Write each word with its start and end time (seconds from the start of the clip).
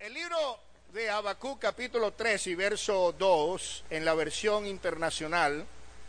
El 0.00 0.14
libro 0.14 0.58
de 0.94 1.10
Habacuc 1.10 1.58
capítulo 1.58 2.14
3 2.14 2.46
y 2.46 2.54
verso 2.54 3.14
2 3.18 3.84
en 3.90 4.06
la 4.06 4.14
versión 4.14 4.66
internacional 4.66 5.66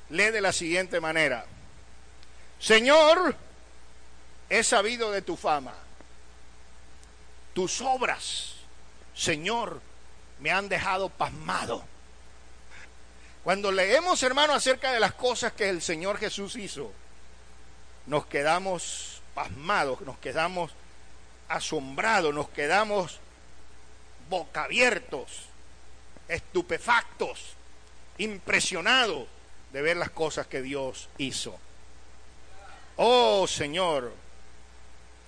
lee 0.07 0.31
de 0.31 0.39
la 0.39 0.53
siguiente 0.53 1.01
manera. 1.01 1.45
Señor, 2.57 3.35
he 4.49 4.63
sabido 4.63 5.11
de 5.11 5.21
tu 5.21 5.35
fama, 5.35 5.73
tus 7.53 7.81
obras, 7.81 8.53
Señor, 9.13 9.81
me 10.39 10.51
han 10.51 10.69
dejado 10.69 11.09
pasmado. 11.09 11.83
Cuando 13.43 13.73
leemos, 13.73 14.23
hermano, 14.23 14.53
acerca 14.53 14.93
de 14.93 15.01
las 15.01 15.15
cosas 15.15 15.51
que 15.51 15.67
el 15.67 15.81
Señor 15.81 16.17
Jesús 16.17 16.55
hizo, 16.55 16.93
nos 18.05 18.25
quedamos 18.25 19.21
pasmados, 19.35 19.99
nos 19.99 20.17
quedamos 20.19 20.71
asombrados, 21.49 22.33
nos 22.33 22.47
quedamos 22.47 23.19
boca 24.31 24.63
abiertos, 24.63 25.43
estupefactos, 26.27 27.53
impresionados 28.17 29.27
de 29.73 29.81
ver 29.81 29.97
las 29.97 30.09
cosas 30.09 30.47
que 30.47 30.61
Dios 30.61 31.09
hizo. 31.17 31.59
Oh 32.95 33.45
Señor, 33.45 34.13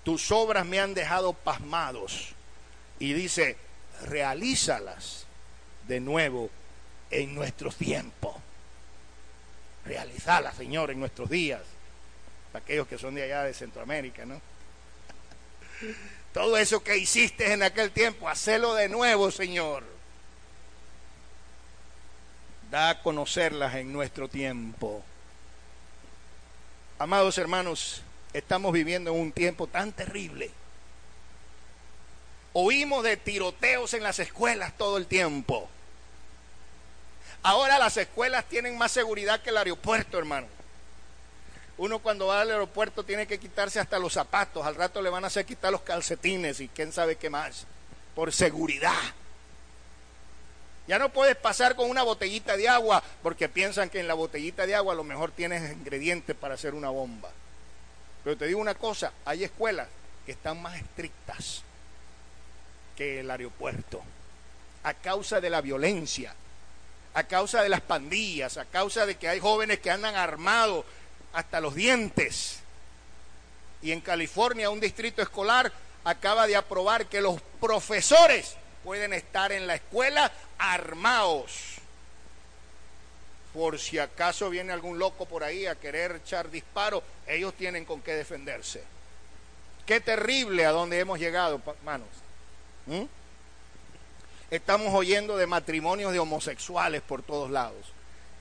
tus 0.03 0.31
obras 0.31 0.65
me 0.65 0.79
han 0.79 0.93
dejado 0.93 1.33
pasmados. 1.33 2.33
Y 2.97 3.13
dice, 3.13 3.57
realízalas 4.03 5.25
de 5.87 5.99
nuevo 5.99 6.49
en 7.11 7.35
nuestro 7.35 7.71
tiempo. 7.71 8.39
Realizalas, 9.85 10.55
Señor, 10.55 10.91
en 10.91 10.99
nuestros 10.99 11.29
días. 11.29 11.61
Aquellos 12.53 12.87
que 12.87 12.97
son 12.97 13.15
de 13.15 13.23
allá 13.23 13.43
de 13.43 13.53
Centroamérica, 13.53 14.25
¿no? 14.25 14.39
Todo 16.33 16.57
eso 16.57 16.83
que 16.83 16.97
hiciste 16.97 17.53
en 17.53 17.61
aquel 17.61 17.91
tiempo, 17.91 18.27
hacelo 18.27 18.73
de 18.73 18.89
nuevo, 18.89 19.29
Señor. 19.29 19.83
Da 22.71 22.89
a 22.89 23.01
conocerlas 23.03 23.75
en 23.75 23.93
nuestro 23.93 24.27
tiempo. 24.27 25.03
Amados 26.97 27.37
hermanos, 27.37 28.01
estamos 28.33 28.73
viviendo 28.73 29.11
en 29.11 29.19
un 29.19 29.31
tiempo 29.31 29.67
tan 29.67 29.91
terrible. 29.91 30.49
Oímos 32.53 33.03
de 33.03 33.15
tiroteos 33.15 33.93
en 33.93 34.01
las 34.01 34.17
escuelas 34.17 34.75
todo 34.75 34.97
el 34.97 35.05
tiempo. 35.05 35.69
Ahora 37.43 37.77
las 37.77 37.97
escuelas 37.97 38.45
tienen 38.45 38.75
más 38.77 38.91
seguridad 38.91 39.41
que 39.41 39.51
el 39.51 39.57
aeropuerto, 39.57 40.17
hermano. 40.17 40.47
Uno 41.77 41.99
cuando 41.99 42.27
va 42.27 42.41
al 42.41 42.51
aeropuerto 42.51 43.03
tiene 43.03 43.25
que 43.25 43.39
quitarse 43.39 43.79
hasta 43.79 43.97
los 43.99 44.13
zapatos, 44.13 44.65
al 44.65 44.75
rato 44.75 45.01
le 45.01 45.09
van 45.09 45.23
a 45.23 45.27
hacer 45.27 45.45
quitar 45.45 45.71
los 45.71 45.81
calcetines 45.81 46.59
y 46.59 46.67
quién 46.67 46.91
sabe 46.91 47.15
qué 47.15 47.29
más, 47.29 47.65
por 48.15 48.31
seguridad. 48.31 48.93
Ya 50.87 50.99
no 50.99 51.09
puedes 51.09 51.35
pasar 51.35 51.75
con 51.75 51.89
una 51.89 52.03
botellita 52.03 52.57
de 52.57 52.67
agua 52.67 53.01
porque 53.23 53.49
piensan 53.49 53.89
que 53.89 53.99
en 53.99 54.07
la 54.07 54.13
botellita 54.13 54.67
de 54.67 54.75
agua 54.75 54.93
lo 54.93 55.03
mejor 55.03 55.31
tienes 55.31 55.71
ingredientes 55.71 56.35
para 56.35 56.55
hacer 56.55 56.75
una 56.75 56.89
bomba. 56.89 57.31
Pero 58.23 58.37
te 58.37 58.45
digo 58.45 58.59
una 58.59 58.75
cosa, 58.75 59.13
hay 59.25 59.43
escuelas 59.43 59.87
que 60.25 60.33
están 60.33 60.61
más 60.61 60.77
estrictas 60.77 61.63
que 62.95 63.21
el 63.21 63.31
aeropuerto 63.31 64.03
a 64.83 64.93
causa 64.93 65.39
de 65.39 65.49
la 65.49 65.61
violencia, 65.61 66.35
a 67.13 67.23
causa 67.23 67.63
de 67.63 67.69
las 67.69 67.81
pandillas, 67.81 68.57
a 68.57 68.65
causa 68.65 69.05
de 69.05 69.15
que 69.15 69.29
hay 69.29 69.39
jóvenes 69.39 69.79
que 69.79 69.91
andan 69.91 70.15
armados 70.15 70.85
hasta 71.33 71.59
los 71.59 71.75
dientes. 71.75 72.59
Y 73.81 73.91
en 73.91 74.01
California 74.01 74.69
un 74.69 74.79
distrito 74.79 75.21
escolar 75.21 75.71
acaba 76.03 76.47
de 76.47 76.55
aprobar 76.55 77.07
que 77.07 77.21
los 77.21 77.41
profesores 77.59 78.55
pueden 78.83 79.13
estar 79.13 79.51
en 79.51 79.67
la 79.67 79.75
escuela 79.75 80.31
armados. 80.57 81.75
Por 83.53 83.79
si 83.79 83.99
acaso 83.99 84.49
viene 84.49 84.73
algún 84.73 84.97
loco 84.97 85.25
por 85.25 85.43
ahí 85.43 85.65
a 85.65 85.75
querer 85.75 86.21
echar 86.23 86.49
disparo, 86.49 87.03
ellos 87.27 87.53
tienen 87.53 87.85
con 87.85 88.01
qué 88.01 88.13
defenderse. 88.13 88.83
Qué 89.85 89.99
terrible 89.99 90.65
a 90.65 90.71
donde 90.71 90.99
hemos 90.99 91.19
llegado, 91.19 91.61
hermanos. 91.65 92.07
¿Mm? 92.85 93.03
Estamos 94.49 94.93
oyendo 94.93 95.37
de 95.37 95.47
matrimonios 95.47 96.13
de 96.13 96.19
homosexuales 96.19 97.01
por 97.01 97.21
todos 97.21 97.51
lados. 97.51 97.91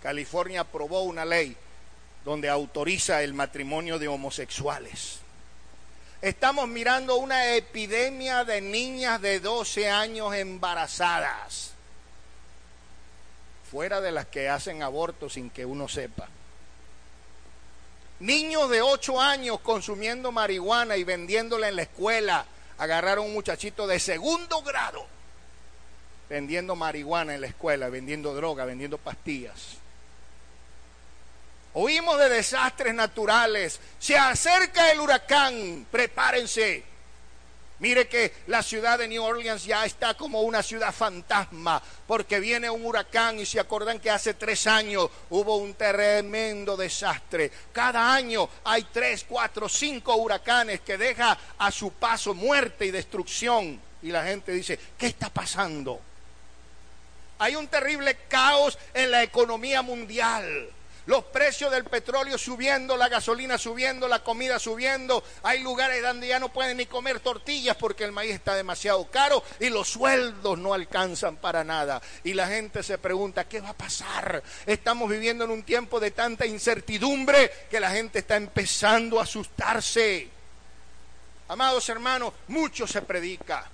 California 0.02 0.62
aprobó 0.62 1.02
una 1.02 1.24
ley 1.24 1.56
donde 2.24 2.48
autoriza 2.48 3.22
el 3.22 3.34
matrimonio 3.34 3.98
de 3.98 4.08
homosexuales. 4.08 5.18
Estamos 6.20 6.68
mirando 6.68 7.16
una 7.16 7.54
epidemia 7.54 8.44
de 8.44 8.60
niñas 8.60 9.20
de 9.20 9.40
12 9.40 9.90
años 9.90 10.34
embarazadas, 10.34 11.72
fuera 13.70 14.00
de 14.00 14.12
las 14.12 14.26
que 14.26 14.48
hacen 14.48 14.82
aborto 14.82 15.28
sin 15.28 15.50
que 15.50 15.64
uno 15.64 15.88
sepa. 15.88 16.28
Niños 18.20 18.70
de 18.70 18.82
8 18.82 19.20
años 19.20 19.58
consumiendo 19.60 20.30
marihuana 20.30 20.96
y 20.96 21.02
vendiéndola 21.02 21.68
en 21.68 21.76
la 21.76 21.82
escuela. 21.82 22.46
Agarraron 22.78 23.26
un 23.26 23.34
muchachito 23.34 23.86
de 23.88 23.98
segundo 23.98 24.62
grado 24.62 25.06
vendiendo 26.32 26.74
marihuana 26.76 27.34
en 27.34 27.42
la 27.42 27.46
escuela, 27.46 27.90
vendiendo 27.90 28.34
droga, 28.34 28.64
vendiendo 28.64 28.96
pastillas. 28.96 29.81
Oímos 31.74 32.18
de 32.18 32.28
desastres 32.28 32.94
naturales. 32.94 33.80
Se 33.98 34.16
acerca 34.16 34.90
el 34.92 35.00
huracán. 35.00 35.86
Prepárense. 35.90 36.84
Mire 37.82 38.06
que 38.06 38.32
la 38.46 38.62
ciudad 38.62 38.96
de 38.96 39.08
New 39.08 39.24
Orleans 39.24 39.64
ya 39.64 39.84
está 39.84 40.14
como 40.14 40.42
una 40.42 40.62
ciudad 40.62 40.94
fantasma, 40.94 41.82
porque 42.06 42.38
viene 42.38 42.70
un 42.70 42.86
huracán 42.86 43.40
y 43.40 43.46
se 43.46 43.58
acuerdan 43.58 43.98
que 43.98 44.08
hace 44.08 44.34
tres 44.34 44.68
años 44.68 45.10
hubo 45.30 45.56
un 45.56 45.74
tremendo 45.74 46.76
desastre. 46.76 47.50
Cada 47.72 48.14
año 48.14 48.48
hay 48.62 48.84
tres, 48.84 49.26
cuatro, 49.28 49.68
cinco 49.68 50.14
huracanes 50.14 50.82
que 50.82 50.96
deja 50.96 51.36
a 51.58 51.72
su 51.72 51.90
paso 51.94 52.34
muerte 52.34 52.86
y 52.86 52.92
destrucción. 52.92 53.80
Y 54.00 54.12
la 54.12 54.22
gente 54.26 54.52
dice, 54.52 54.78
¿qué 54.96 55.08
está 55.08 55.28
pasando? 55.28 55.98
Hay 57.40 57.56
un 57.56 57.66
terrible 57.66 58.16
caos 58.28 58.78
en 58.94 59.10
la 59.10 59.24
economía 59.24 59.82
mundial 59.82 60.70
los 61.06 61.24
precios 61.24 61.70
del 61.70 61.84
petróleo 61.84 62.38
subiendo, 62.38 62.96
la 62.96 63.08
gasolina 63.08 63.58
subiendo, 63.58 64.08
la 64.08 64.22
comida 64.22 64.58
subiendo. 64.58 65.22
Hay 65.42 65.60
lugares 65.60 66.02
donde 66.02 66.28
ya 66.28 66.38
no 66.38 66.52
pueden 66.52 66.76
ni 66.76 66.86
comer 66.86 67.20
tortillas 67.20 67.76
porque 67.76 68.04
el 68.04 68.12
maíz 68.12 68.34
está 68.34 68.54
demasiado 68.54 69.10
caro 69.10 69.42
y 69.60 69.68
los 69.68 69.88
sueldos 69.88 70.58
no 70.58 70.74
alcanzan 70.74 71.36
para 71.36 71.64
nada. 71.64 72.00
Y 72.24 72.34
la 72.34 72.46
gente 72.46 72.82
se 72.82 72.98
pregunta, 72.98 73.44
¿qué 73.44 73.60
va 73.60 73.70
a 73.70 73.74
pasar? 73.74 74.42
Estamos 74.66 75.10
viviendo 75.10 75.44
en 75.44 75.50
un 75.50 75.62
tiempo 75.62 75.98
de 76.00 76.12
tanta 76.12 76.46
incertidumbre 76.46 77.50
que 77.70 77.80
la 77.80 77.90
gente 77.90 78.20
está 78.20 78.36
empezando 78.36 79.18
a 79.18 79.24
asustarse. 79.24 80.28
Amados 81.48 81.88
hermanos, 81.88 82.32
mucho 82.48 82.86
se 82.86 83.02
predica 83.02 83.68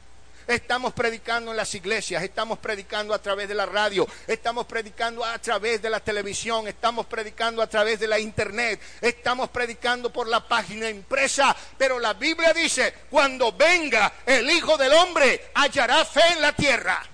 Estamos 0.48 0.94
predicando 0.94 1.50
en 1.50 1.58
las 1.58 1.74
iglesias, 1.74 2.22
estamos 2.22 2.58
predicando 2.58 3.12
a 3.12 3.20
través 3.20 3.48
de 3.48 3.54
la 3.54 3.66
radio, 3.66 4.08
estamos 4.26 4.64
predicando 4.64 5.22
a 5.22 5.38
través 5.38 5.82
de 5.82 5.90
la 5.90 6.00
televisión, 6.00 6.66
estamos 6.66 7.04
predicando 7.04 7.60
a 7.60 7.66
través 7.66 8.00
de 8.00 8.08
la 8.08 8.18
internet, 8.18 8.80
estamos 9.02 9.50
predicando 9.50 10.10
por 10.10 10.26
la 10.26 10.48
página 10.48 10.88
impresa, 10.88 11.54
pero 11.76 11.98
la 11.98 12.14
Biblia 12.14 12.54
dice, 12.54 12.94
cuando 13.10 13.52
venga 13.52 14.10
el 14.24 14.48
Hijo 14.50 14.78
del 14.78 14.94
Hombre, 14.94 15.50
hallará 15.52 16.02
fe 16.06 16.22
en 16.32 16.40
la 16.40 16.56
tierra. 16.56 17.06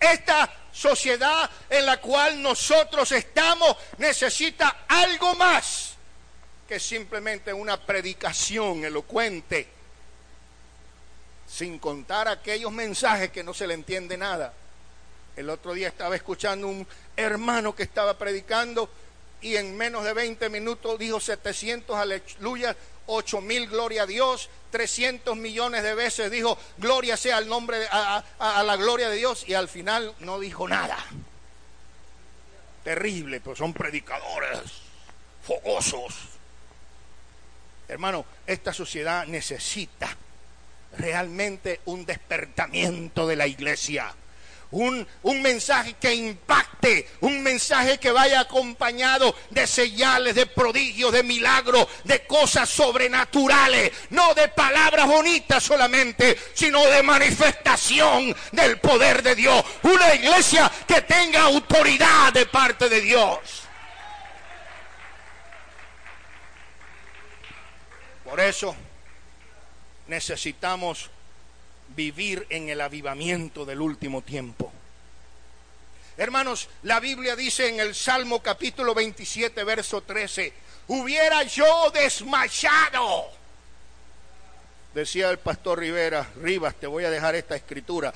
Esta 0.00 0.50
sociedad 0.72 1.50
en 1.68 1.84
la 1.84 2.00
cual 2.00 2.40
nosotros 2.40 3.12
estamos 3.12 3.76
necesita 3.98 4.86
algo 4.88 5.34
más 5.34 5.92
que 6.66 6.80
simplemente 6.80 7.52
una 7.52 7.78
predicación 7.84 8.82
elocuente 8.82 9.79
sin 11.50 11.78
contar 11.78 12.28
aquellos 12.28 12.70
mensajes 12.70 13.30
que 13.30 13.42
no 13.42 13.52
se 13.52 13.66
le 13.66 13.74
entiende 13.74 14.16
nada. 14.16 14.52
El 15.36 15.50
otro 15.50 15.74
día 15.74 15.88
estaba 15.88 16.14
escuchando 16.14 16.68
un 16.68 16.86
hermano 17.16 17.74
que 17.74 17.82
estaba 17.82 18.16
predicando 18.16 18.88
y 19.40 19.56
en 19.56 19.76
menos 19.76 20.04
de 20.04 20.12
20 20.12 20.48
minutos 20.48 20.98
dijo 20.98 21.18
700 21.18 21.96
aleluya, 21.96 22.76
8 23.06 23.40
mil 23.40 23.66
gloria 23.68 24.02
a 24.02 24.06
Dios, 24.06 24.48
300 24.70 25.36
millones 25.36 25.82
de 25.82 25.94
veces 25.94 26.30
dijo 26.30 26.56
gloria 26.78 27.16
sea 27.16 27.38
al 27.38 27.48
nombre, 27.48 27.86
a, 27.90 28.22
a 28.38 28.62
la 28.62 28.76
gloria 28.76 29.08
de 29.08 29.16
Dios 29.16 29.44
y 29.48 29.54
al 29.54 29.68
final 29.68 30.14
no 30.20 30.38
dijo 30.38 30.68
nada. 30.68 30.98
Terrible, 32.84 33.40
pues 33.40 33.58
son 33.58 33.72
predicadores 33.72 34.60
fogosos. 35.42 36.14
Hermano, 37.88 38.24
esta 38.46 38.72
sociedad 38.72 39.26
necesita 39.26 40.16
realmente 40.96 41.80
un 41.86 42.04
despertamiento 42.04 43.26
de 43.26 43.36
la 43.36 43.46
iglesia. 43.46 44.14
un, 44.72 45.04
un, 45.22 45.42
mensaje 45.42 45.94
que 45.94 46.14
impacte, 46.14 47.08
un 47.22 47.42
mensaje 47.42 47.98
que 47.98 48.12
vaya 48.12 48.38
acompañado 48.38 49.34
de 49.50 49.66
señales, 49.66 50.36
de 50.36 50.46
prodigios, 50.46 51.12
de 51.12 51.24
milagros, 51.24 51.88
de 52.04 52.24
cosas 52.24 52.68
sobrenaturales, 52.68 53.90
no 54.10 54.32
de 54.34 54.46
palabras 54.46 55.08
bonitas 55.08 55.64
solamente, 55.64 56.38
sino 56.54 56.84
de 56.86 57.02
manifestación 57.02 58.34
del 58.52 58.78
poder 58.78 59.24
de 59.24 59.34
Dios. 59.34 59.64
Una 59.82 60.14
iglesia 60.14 60.70
que 60.86 61.00
tenga 61.02 61.42
autoridad 61.42 62.32
de 62.32 62.46
parte 62.46 62.88
de 62.88 63.00
Dios. 63.00 63.38
Por 68.22 68.38
eso 68.38 68.76
necesitamos 70.10 71.08
vivir 71.94 72.46
en 72.50 72.68
el 72.68 72.80
avivamiento 72.80 73.64
del 73.64 73.80
último 73.80 74.22
tiempo. 74.22 74.72
Hermanos, 76.16 76.68
la 76.82 77.00
Biblia 77.00 77.36
dice 77.36 77.68
en 77.68 77.80
el 77.80 77.94
Salmo 77.94 78.42
capítulo 78.42 78.92
27, 78.92 79.64
verso 79.64 80.02
13, 80.02 80.52
hubiera 80.88 81.44
yo 81.44 81.90
desmayado. 81.94 83.30
Decía 84.92 85.30
el 85.30 85.38
pastor 85.38 85.78
Rivera, 85.78 86.28
Rivas, 86.42 86.74
te 86.74 86.88
voy 86.88 87.04
a 87.04 87.10
dejar 87.10 87.36
esta 87.36 87.54
escritura. 87.54 88.12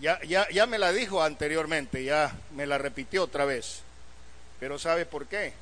Ya, 0.00 0.20
ya, 0.24 0.48
ya 0.50 0.66
me 0.66 0.78
la 0.78 0.92
dijo 0.92 1.22
anteriormente, 1.22 2.02
ya 2.04 2.36
me 2.54 2.66
la 2.66 2.76
repitió 2.76 3.22
otra 3.22 3.44
vez. 3.44 3.82
Pero 4.58 4.78
¿sabe 4.80 5.06
por 5.06 5.26
qué? 5.26 5.52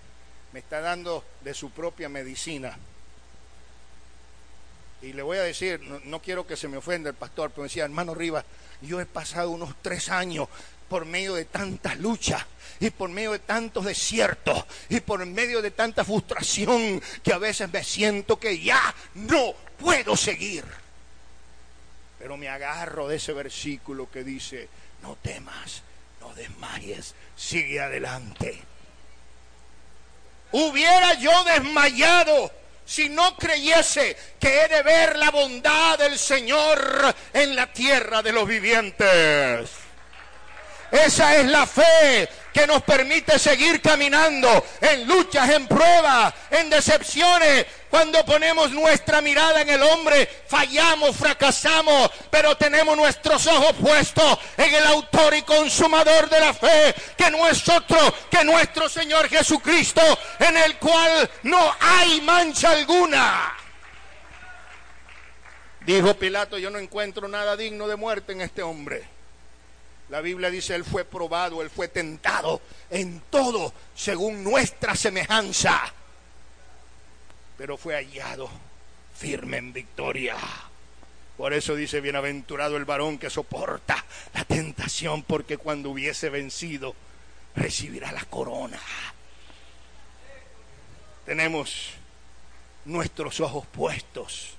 Me 0.53 0.61
está 0.61 0.81
dando 0.81 1.23
de 1.43 1.53
su 1.53 1.71
propia 1.71 2.09
medicina. 2.09 2.77
Y 5.05 5.13
le 5.13 5.23
voy 5.23 5.37
a 5.37 5.43
decir, 5.43 5.81
no, 6.05 6.23
quiero 6.23 6.47
que 6.47 6.57
se 6.57 6.67
me 6.67 6.79
ofenda 6.79 7.11
el 7.11 7.15
pastor, 7.15 7.51
pero 7.51 7.65
decía, 7.65 7.85
hermano 7.85 8.15
Rivas, 8.15 8.47
yo 8.81 9.03
he 9.03 9.07
pasado 9.07 9.51
unos 9.51 9.75
tres 9.83 10.09
años 10.09 10.49
por 10.89 11.05
medio 11.05 11.35
de 11.35 11.45
tantas 11.45 11.99
luchas 11.99 12.43
y 12.81 12.89
por 12.89 13.11
medio 13.11 13.33
de 13.33 13.41
tantos 13.41 13.85
desiertos 13.85 14.65
y 14.89 15.01
por 15.01 15.25
medio 15.27 15.61
de 15.61 15.71
tanta 15.73 16.07
frustración 16.07 17.03
que 17.23 17.35
a 17.35 17.39
veces 17.39 17.71
me 17.71 17.85
siento 17.85 18.39
que 18.39 18.59
ya 18.59 18.95
no 19.15 19.53
puedo 19.79 20.17
seguir. 20.17 20.65
Pero 22.19 22.39
me 22.39 22.49
agarro 22.49 23.07
de 23.07 23.17
ese 23.17 23.35
versículo 23.35 24.11
que 24.11 24.25
dice, 24.25 24.71
no 25.03 25.17
temas, 25.17 25.83
no 26.23 26.35
desmayes, 26.35 27.15
sigue 27.37 27.79
adelante. 27.79 28.59
Hubiera 30.53 31.13
yo 31.15 31.45
desmayado 31.45 32.64
si 32.85 33.09
no 33.09 33.37
creyese 33.37 34.17
que 34.39 34.63
he 34.63 34.69
de 34.69 34.83
ver 34.83 35.19
la 35.19 35.31
bondad 35.31 35.99
del 35.99 36.19
Señor 36.19 37.15
en 37.33 37.57
la 37.57 37.73
tierra 37.73 38.23
de 38.23 38.33
los 38.33 38.47
vivientes. 38.47 39.84
Esa 40.95 41.35
es 41.35 41.47
la 41.47 41.67
fe 41.67 42.29
que 42.53 42.69
nos 42.69 42.85
permite 42.85 43.37
seguir 43.37 43.83
caminando 43.83 44.65
en 44.81 45.09
luchas, 45.09 45.51
en 45.51 45.67
pruebas, 45.67 46.33
en 46.53 46.71
decepciones. 46.71 47.67
Cuando 47.91 48.25
ponemos 48.25 48.71
nuestra 48.71 49.21
mirada 49.21 49.63
en 49.63 49.71
el 49.71 49.83
hombre, 49.83 50.29
fallamos, 50.47 51.17
fracasamos, 51.17 52.13
pero 52.31 52.57
tenemos 52.57 52.97
nuestros 52.97 53.45
ojos 53.49 53.73
puestos 53.73 54.39
en 54.57 54.73
el 54.73 54.87
autor 54.87 55.35
y 55.35 55.43
consumador 55.43 56.31
de 56.31 56.39
la 56.39 56.55
fe, 56.55 56.95
que 57.17 57.29
no 57.29 57.49
es 57.49 57.69
otro 57.69 57.99
que 58.31 58.45
nuestro 58.45 58.89
Señor 58.89 59.29
Jesucristo, 59.29 60.01
en 60.39 60.57
el 60.57 60.77
cual 60.77 61.29
no 61.43 61.75
hay 61.81 62.21
mancha 62.21 62.71
alguna. 62.71 63.53
Dijo 65.81 66.15
Pilato, 66.15 66.57
yo 66.57 66.71
no 66.71 66.79
encuentro 66.79 67.27
nada 67.27 67.57
digno 67.57 67.89
de 67.89 67.97
muerte 67.97 68.33
en 68.33 68.43
este 68.43 68.63
hombre. 68.63 69.14
La 70.15 70.21
Biblia 70.21 70.49
dice, 70.49 70.77
Él 70.77 70.85
fue 70.85 71.05
probado, 71.05 71.61
Él 71.61 71.71
fue 71.71 71.89
tentado 71.89 72.63
en 72.89 73.21
todo 73.31 73.75
según 73.97 74.45
nuestra 74.45 74.95
semejanza, 74.95 75.93
pero 77.59 77.77
fue 77.77 77.97
hallado 77.97 78.49
firme 79.19 79.57
en 79.57 79.73
victoria. 79.73 80.37
Por 81.37 81.53
eso 81.53 81.75
dice, 81.75 82.01
bienaventurado 82.01 82.77
el 82.77 82.85
varón 82.85 83.19
que 83.19 83.29
soporta 83.29 84.05
la 84.35 84.45
tentación, 84.45 85.25
porque 85.25 85.57
cuando 85.57 85.91
hubiese 85.91 86.31
vencido, 86.31 86.95
recibirá 87.57 88.13
la 88.13 88.25
corona. 88.25 88.79
Tenemos 91.27 91.89
nuestros 92.85 93.41
ojos 93.41 93.67
puestos 93.67 94.51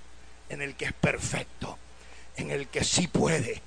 en 0.50 0.62
el 0.62 0.76
que 0.76 0.84
es 0.84 0.94
perfecto, 0.94 1.78
en 2.36 2.52
el 2.52 2.68
que 2.68 2.84
sí 2.84 3.08
puede 3.08 3.62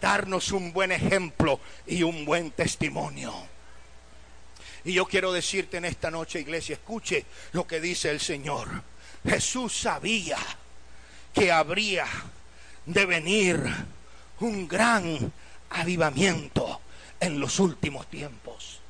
darnos 0.00 0.52
un 0.52 0.72
buen 0.72 0.92
ejemplo 0.92 1.60
y 1.86 2.02
un 2.02 2.24
buen 2.24 2.50
testimonio. 2.50 3.32
Y 4.84 4.92
yo 4.92 5.06
quiero 5.06 5.32
decirte 5.32 5.76
en 5.76 5.84
esta 5.84 6.10
noche, 6.10 6.40
iglesia, 6.40 6.74
escuche 6.74 7.26
lo 7.52 7.66
que 7.66 7.80
dice 7.80 8.10
el 8.10 8.20
Señor. 8.20 8.68
Jesús 9.24 9.76
sabía 9.76 10.38
que 11.34 11.52
habría 11.52 12.06
de 12.86 13.06
venir 13.06 13.60
un 14.40 14.66
gran 14.68 15.32
avivamiento 15.70 16.80
en 17.20 17.40
los 17.40 17.58
últimos 17.58 18.08
tiempos. 18.08 18.80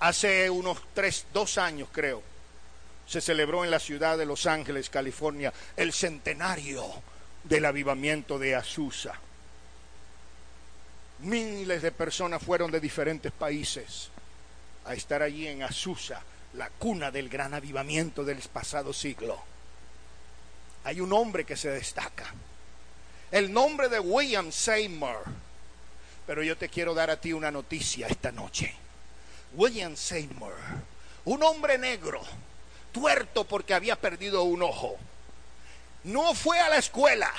Hace 0.00 0.48
unos 0.48 0.78
tres, 0.94 1.26
dos 1.32 1.58
años 1.58 1.88
creo, 1.92 2.22
se 3.06 3.20
celebró 3.20 3.64
en 3.64 3.70
la 3.70 3.80
ciudad 3.80 4.16
de 4.16 4.24
Los 4.24 4.46
Ángeles, 4.46 4.88
California, 4.88 5.52
el 5.76 5.92
centenario 5.92 6.84
del 7.44 7.64
avivamiento 7.64 8.38
de 8.38 8.54
Azusa. 8.54 9.14
Miles 11.20 11.82
de 11.82 11.92
personas 11.92 12.42
fueron 12.42 12.70
de 12.70 12.80
diferentes 12.80 13.32
países 13.32 14.10
a 14.84 14.94
estar 14.94 15.22
allí 15.22 15.46
en 15.46 15.62
Azusa, 15.62 16.22
la 16.54 16.70
cuna 16.70 17.10
del 17.10 17.28
gran 17.28 17.54
avivamiento 17.54 18.24
del 18.24 18.38
pasado 18.38 18.92
siglo. 18.92 19.38
Hay 20.84 21.00
un 21.00 21.12
hombre 21.12 21.44
que 21.44 21.56
se 21.56 21.70
destaca, 21.70 22.32
el 23.30 23.52
nombre 23.52 23.88
de 23.88 24.00
William 24.00 24.50
Seymour. 24.50 25.24
Pero 26.26 26.42
yo 26.42 26.56
te 26.56 26.68
quiero 26.68 26.94
dar 26.94 27.10
a 27.10 27.20
ti 27.20 27.32
una 27.32 27.50
noticia 27.50 28.06
esta 28.06 28.30
noche. 28.30 28.72
William 29.54 29.96
Seymour, 29.96 30.54
un 31.24 31.42
hombre 31.42 31.76
negro, 31.76 32.22
tuerto 32.92 33.44
porque 33.44 33.74
había 33.74 33.96
perdido 33.96 34.44
un 34.44 34.62
ojo 34.62 34.96
no 36.04 36.34
fue 36.34 36.58
a 36.58 36.68
la 36.68 36.78
escuela. 36.78 37.30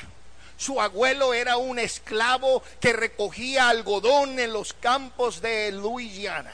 Su 0.58 0.80
abuelo 0.80 1.34
era 1.34 1.58
un 1.58 1.80
esclavo 1.80 2.62
que 2.80 2.94
recogía 2.94 3.70
algodón 3.70 4.40
en 4.40 4.54
los 4.54 4.74
campos 4.74 5.42
de 5.42 5.72
Luisiana. 5.72 6.52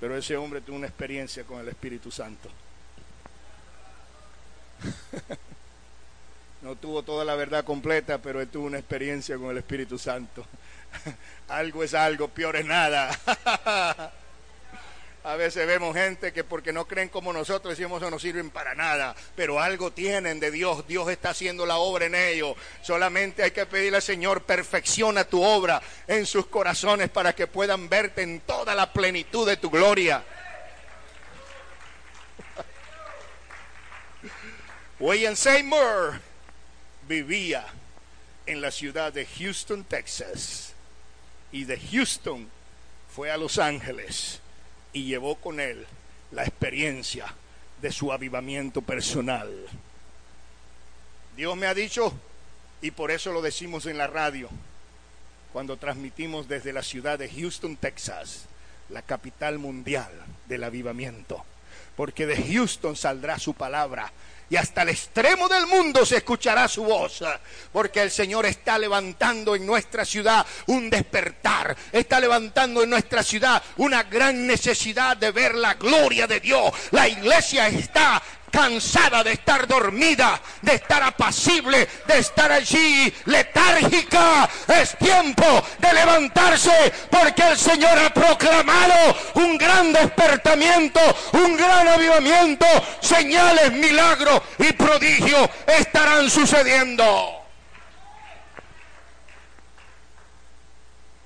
Pero 0.00 0.16
ese 0.16 0.36
hombre 0.36 0.60
tuvo 0.60 0.76
una 0.76 0.88
experiencia 0.88 1.44
con 1.44 1.60
el 1.60 1.68
Espíritu 1.68 2.10
Santo. 2.10 2.50
No 6.64 6.76
tuvo 6.76 7.02
toda 7.02 7.26
la 7.26 7.34
verdad 7.34 7.62
completa, 7.62 8.16
pero 8.16 8.40
él 8.40 8.48
tuvo 8.48 8.64
una 8.64 8.78
experiencia 8.78 9.36
con 9.36 9.50
el 9.50 9.58
Espíritu 9.58 9.98
Santo. 9.98 10.46
Algo 11.48 11.84
es 11.84 11.92
algo, 11.92 12.28
peor 12.28 12.56
es 12.56 12.64
nada. 12.64 13.10
A 15.24 15.36
veces 15.36 15.66
vemos 15.66 15.96
gente 15.96 16.34
que 16.34 16.44
porque 16.44 16.70
no 16.70 16.86
creen 16.86 17.08
como 17.08 17.32
nosotros 17.32 17.78
decimos 17.78 18.02
no 18.02 18.18
sirven 18.18 18.50
para 18.50 18.74
nada, 18.74 19.16
pero 19.34 19.58
algo 19.58 19.90
tienen 19.90 20.38
de 20.38 20.50
Dios, 20.50 20.86
Dios 20.86 21.08
está 21.08 21.30
haciendo 21.30 21.64
la 21.64 21.78
obra 21.78 22.04
en 22.04 22.14
ellos. 22.14 22.54
Solamente 22.82 23.42
hay 23.42 23.52
que 23.52 23.64
pedirle 23.64 23.96
al 23.96 24.02
Señor, 24.02 24.42
perfecciona 24.42 25.24
tu 25.24 25.42
obra 25.42 25.80
en 26.06 26.26
sus 26.26 26.44
corazones 26.48 27.08
para 27.08 27.34
que 27.34 27.46
puedan 27.46 27.88
verte 27.88 28.20
en 28.20 28.40
toda 28.40 28.74
la 28.74 28.92
plenitud 28.92 29.48
de 29.48 29.56
tu 29.56 29.70
gloria. 29.70 30.22
William 35.00 35.36
Seymour 35.36 36.20
vivía 37.08 37.64
en 38.44 38.60
la 38.60 38.70
ciudad 38.70 39.10
de 39.10 39.24
Houston, 39.24 39.84
Texas, 39.84 40.74
y 41.50 41.64
de 41.64 41.80
Houston 41.80 42.50
fue 43.08 43.30
a 43.30 43.38
Los 43.38 43.58
Ángeles 43.58 44.42
y 44.94 45.04
llevó 45.04 45.34
con 45.34 45.60
él 45.60 45.86
la 46.30 46.44
experiencia 46.44 47.26
de 47.82 47.92
su 47.92 48.10
avivamiento 48.12 48.80
personal. 48.80 49.50
Dios 51.36 51.56
me 51.56 51.66
ha 51.66 51.74
dicho, 51.74 52.14
y 52.80 52.92
por 52.92 53.10
eso 53.10 53.32
lo 53.32 53.42
decimos 53.42 53.84
en 53.84 53.98
la 53.98 54.06
radio, 54.06 54.48
cuando 55.52 55.76
transmitimos 55.76 56.48
desde 56.48 56.72
la 56.72 56.82
ciudad 56.82 57.18
de 57.18 57.28
Houston, 57.28 57.76
Texas, 57.76 58.46
la 58.88 59.02
capital 59.02 59.58
mundial 59.58 60.10
del 60.48 60.64
avivamiento, 60.64 61.44
porque 61.96 62.26
de 62.26 62.36
Houston 62.36 62.96
saldrá 62.96 63.38
su 63.38 63.54
palabra 63.54 64.12
y 64.54 64.56
hasta 64.56 64.82
el 64.82 64.90
extremo 64.90 65.48
del 65.48 65.66
mundo 65.66 66.06
se 66.06 66.18
escuchará 66.18 66.68
su 66.68 66.84
voz, 66.84 67.24
porque 67.72 68.00
el 68.02 68.10
Señor 68.12 68.46
está 68.46 68.78
levantando 68.78 69.56
en 69.56 69.66
nuestra 69.66 70.04
ciudad 70.04 70.46
un 70.66 70.88
despertar, 70.88 71.76
está 71.90 72.20
levantando 72.20 72.84
en 72.84 72.90
nuestra 72.90 73.24
ciudad 73.24 73.60
una 73.78 74.04
gran 74.04 74.46
necesidad 74.46 75.16
de 75.16 75.32
ver 75.32 75.56
la 75.56 75.74
gloria 75.74 76.28
de 76.28 76.38
Dios. 76.38 76.72
La 76.92 77.08
iglesia 77.08 77.66
está 77.66 78.22
cansada 78.54 79.24
de 79.24 79.32
estar 79.32 79.66
dormida, 79.66 80.40
de 80.62 80.76
estar 80.76 81.02
apacible, 81.02 81.88
de 82.06 82.18
estar 82.18 82.52
allí 82.52 83.12
letárgica. 83.24 84.48
Es 84.68 84.96
tiempo 84.96 85.44
de 85.80 85.92
levantarse 85.92 86.92
porque 87.10 87.42
el 87.42 87.58
Señor 87.58 87.98
ha 87.98 88.14
proclamado 88.14 89.16
un 89.34 89.58
gran 89.58 89.92
despertamiento, 89.92 91.00
un 91.32 91.56
gran 91.56 91.88
avivamiento. 91.88 92.64
Señales, 93.00 93.72
milagros 93.72 94.40
y 94.58 94.72
prodigios 94.72 95.50
estarán 95.66 96.30
sucediendo. 96.30 97.04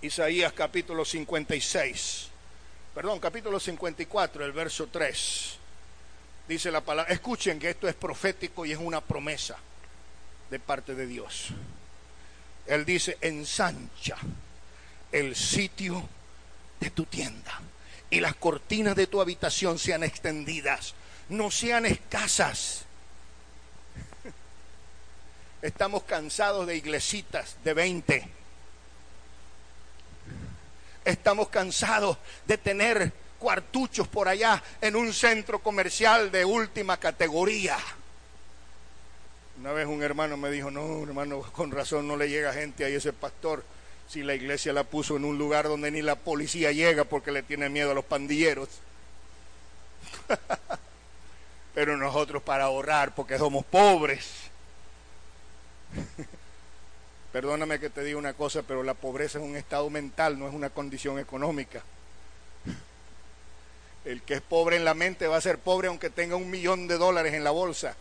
Isaías 0.00 0.52
capítulo 0.54 1.04
56, 1.04 2.28
perdón, 2.94 3.20
capítulo 3.20 3.61
54, 3.61 4.47
el 4.47 4.52
verso 4.52 4.87
3. 4.90 5.58
Dice 6.49 6.71
la 6.71 6.81
palabra, 6.81 7.12
escuchen 7.12 7.59
que 7.59 7.71
esto 7.71 7.88
es 7.88 7.95
profético 7.95 8.64
y 8.64 8.73
es 8.73 8.78
una 8.78 9.02
promesa 9.02 9.57
de 10.50 10.59
parte 10.59 10.95
de 10.95 11.07
Dios. 11.07 11.49
Él 12.67 12.85
dice, 12.85 13.19
ensancha 13.21 14.17
el 15.12 15.37
sitio 15.37 16.09
de 16.81 16.90
tu 16.90 17.05
tienda 17.05 17.61
y 18.11 18.21
las 18.21 18.35
cortinas 18.37 18.97
de 18.97 19.07
tu 19.07 19.21
habitación 19.21 19.78
sean 19.78 20.02
extendidas, 20.02 20.95
no 21.28 21.50
sean 21.50 21.85
escasas. 21.85 22.85
Estamos 25.61 26.05
cansados 26.05 26.67
de 26.67 26.76
iglesitas 26.76 27.57
de 27.62 27.75
20 27.75 28.38
Estamos 31.09 31.49
cansados 31.49 32.19
de 32.47 32.59
tener 32.59 33.14
cuartuchos 33.38 34.09
por 34.09 34.28
allá 34.28 34.62
en 34.80 34.97
un 34.97 35.12
centro 35.12 35.61
comercial 35.61 36.30
de 36.30 36.45
última 36.45 36.97
categoría. 36.97 37.76
Una 39.61 39.73
vez 39.73 39.87
un 39.87 40.02
hermano 40.02 40.37
me 40.37 40.50
dijo, 40.50 40.71
no, 40.71 41.02
hermano, 41.02 41.40
con 41.52 41.71
razón 41.71 42.07
no 42.07 42.16
le 42.16 42.28
llega 42.28 42.52
gente 42.52 42.85
a 42.85 42.88
ese 42.88 43.12
pastor 43.12 43.64
si 44.09 44.23
la 44.23 44.35
iglesia 44.35 44.73
la 44.73 44.85
puso 44.85 45.16
en 45.16 45.25
un 45.25 45.37
lugar 45.37 45.68
donde 45.68 45.90
ni 45.90 46.00
la 46.00 46.16
policía 46.16 46.73
llega 46.73 47.04
porque 47.04 47.33
le 47.33 47.42
tiene 47.42 47.68
miedo 47.68 47.90
a 47.90 47.95
los 47.95 48.04
pandilleros. 48.04 48.68
Pero 51.75 51.97
nosotros 51.97 52.42
para 52.42 52.64
ahorrar 52.64 53.14
porque 53.14 53.37
somos 53.37 53.64
pobres. 53.64 54.26
Perdóname 57.33 57.78
que 57.78 57.90
te 57.90 58.02
diga 58.02 58.18
una 58.18 58.33
cosa, 58.33 58.62
pero 58.62 58.83
la 58.83 58.95
pobreza 58.95 59.38
es 59.38 59.45
un 59.45 59.54
estado 59.54 59.90
mental, 59.90 60.38
no 60.38 60.49
es 60.49 60.54
una 60.54 60.71
condición 60.71 61.18
económica. 61.18 61.83
El 64.09 64.23
que 64.23 64.33
es 64.33 64.41
pobre 64.41 64.77
en 64.77 64.87
la 64.87 64.95
mente 64.95 65.27
va 65.27 65.37
a 65.37 65.41
ser 65.43 65.59
pobre 65.59 65.88
aunque 65.88 66.09
tenga 66.09 66.35
un 66.35 66.49
millón 66.49 66.88
de 66.88 66.97
dólares 66.97 67.35
en 67.35 67.45
la 67.45 67.50
bolsa. 67.50 67.95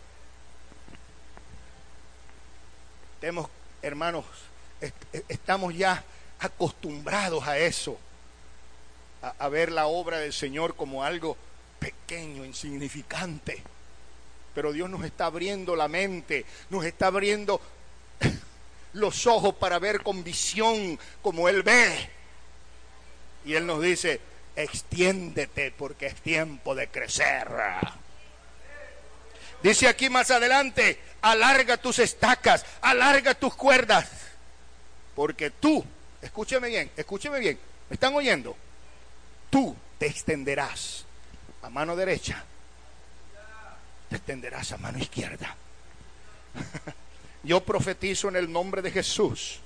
Tenemos, 3.20 3.50
hermanos, 3.82 4.24
estamos 5.28 5.76
ya 5.76 6.02
acostumbrados 6.38 7.46
a 7.46 7.58
eso, 7.58 7.98
a, 9.20 9.34
a 9.38 9.48
ver 9.50 9.70
la 9.70 9.86
obra 9.86 10.16
del 10.16 10.32
Señor 10.32 10.76
como 10.76 11.04
algo 11.04 11.36
pequeño, 11.78 12.42
insignificante. 12.42 13.62
Pero 14.54 14.72
Dios 14.72 14.88
nos 14.88 15.04
está 15.04 15.26
abriendo 15.26 15.76
la 15.76 15.88
mente, 15.88 16.46
nos 16.70 16.86
está 16.86 17.08
abriendo 17.08 17.60
los 18.94 19.26
ojos 19.26 19.56
para 19.56 19.78
ver 19.78 20.02
con 20.02 20.24
visión 20.24 20.98
como 21.20 21.50
Él 21.50 21.62
ve. 21.62 22.08
Y 23.44 23.52
Él 23.52 23.66
nos 23.66 23.82
dice, 23.82 24.22
extiéndete 24.58 25.70
porque 25.70 26.06
es 26.06 26.16
tiempo 26.16 26.74
de 26.74 26.88
crecer. 26.88 27.48
Dice 29.62 29.88
aquí 29.88 30.10
más 30.10 30.30
adelante, 30.30 31.00
alarga 31.22 31.76
tus 31.76 32.00
estacas, 32.00 32.66
alarga 32.80 33.34
tus 33.34 33.54
cuerdas, 33.54 34.08
porque 35.14 35.50
tú, 35.50 35.84
escúcheme 36.22 36.68
bien, 36.68 36.90
escúcheme 36.96 37.38
bien, 37.38 37.58
¿me 37.88 37.94
están 37.94 38.14
oyendo? 38.14 38.56
Tú 39.50 39.76
te 39.98 40.06
extenderás 40.06 41.04
a 41.62 41.70
mano 41.70 41.96
derecha, 41.96 42.44
te 44.10 44.16
extenderás 44.16 44.72
a 44.72 44.78
mano 44.78 44.98
izquierda. 44.98 45.56
Yo 47.44 47.62
profetizo 47.64 48.28
en 48.28 48.36
el 48.36 48.52
nombre 48.52 48.82
de 48.82 48.90
Jesús 48.90 49.60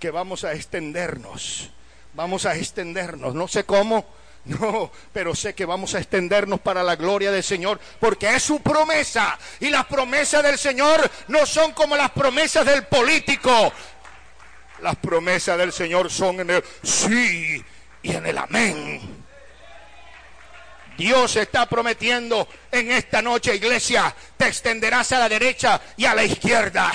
que 0.00 0.10
vamos 0.10 0.42
a 0.44 0.52
extendernos. 0.52 1.70
Vamos 2.14 2.44
a 2.44 2.56
extendernos. 2.56 3.34
No 3.34 3.48
sé 3.48 3.64
cómo, 3.64 4.04
no, 4.44 4.90
pero 5.12 5.34
sé 5.34 5.54
que 5.54 5.64
vamos 5.64 5.94
a 5.94 5.98
extendernos 5.98 6.60
para 6.60 6.82
la 6.82 6.96
gloria 6.96 7.30
del 7.30 7.44
Señor, 7.44 7.78
porque 8.00 8.34
es 8.34 8.42
su 8.42 8.60
promesa. 8.60 9.38
Y 9.60 9.70
las 9.70 9.86
promesas 9.86 10.42
del 10.42 10.58
Señor 10.58 11.08
no 11.28 11.46
son 11.46 11.72
como 11.72 11.96
las 11.96 12.10
promesas 12.10 12.66
del 12.66 12.84
político. 12.86 13.72
Las 14.80 14.96
promesas 14.96 15.56
del 15.58 15.72
Señor 15.72 16.10
son 16.10 16.40
en 16.40 16.50
el 16.50 16.64
sí 16.82 17.64
y 18.02 18.12
en 18.12 18.26
el 18.26 18.36
amén. 18.36 19.22
Dios 20.96 21.36
está 21.36 21.68
prometiendo 21.68 22.46
en 22.70 22.90
esta 22.90 23.22
noche, 23.22 23.54
iglesia, 23.54 24.14
te 24.36 24.48
extenderás 24.48 25.12
a 25.12 25.20
la 25.20 25.28
derecha 25.28 25.80
y 25.96 26.04
a 26.04 26.14
la 26.14 26.24
izquierda 26.24 26.92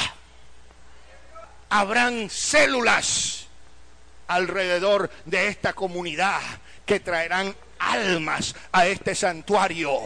habrán 1.69 2.29
células 2.29 3.47
alrededor 4.27 5.09
de 5.25 5.47
esta 5.47 5.73
comunidad 5.73 6.41
que 6.87 6.99
traerán 6.99 7.55
almas 7.77 8.55
a 8.71 8.87
este 8.87 9.13
santuario. 9.13 10.01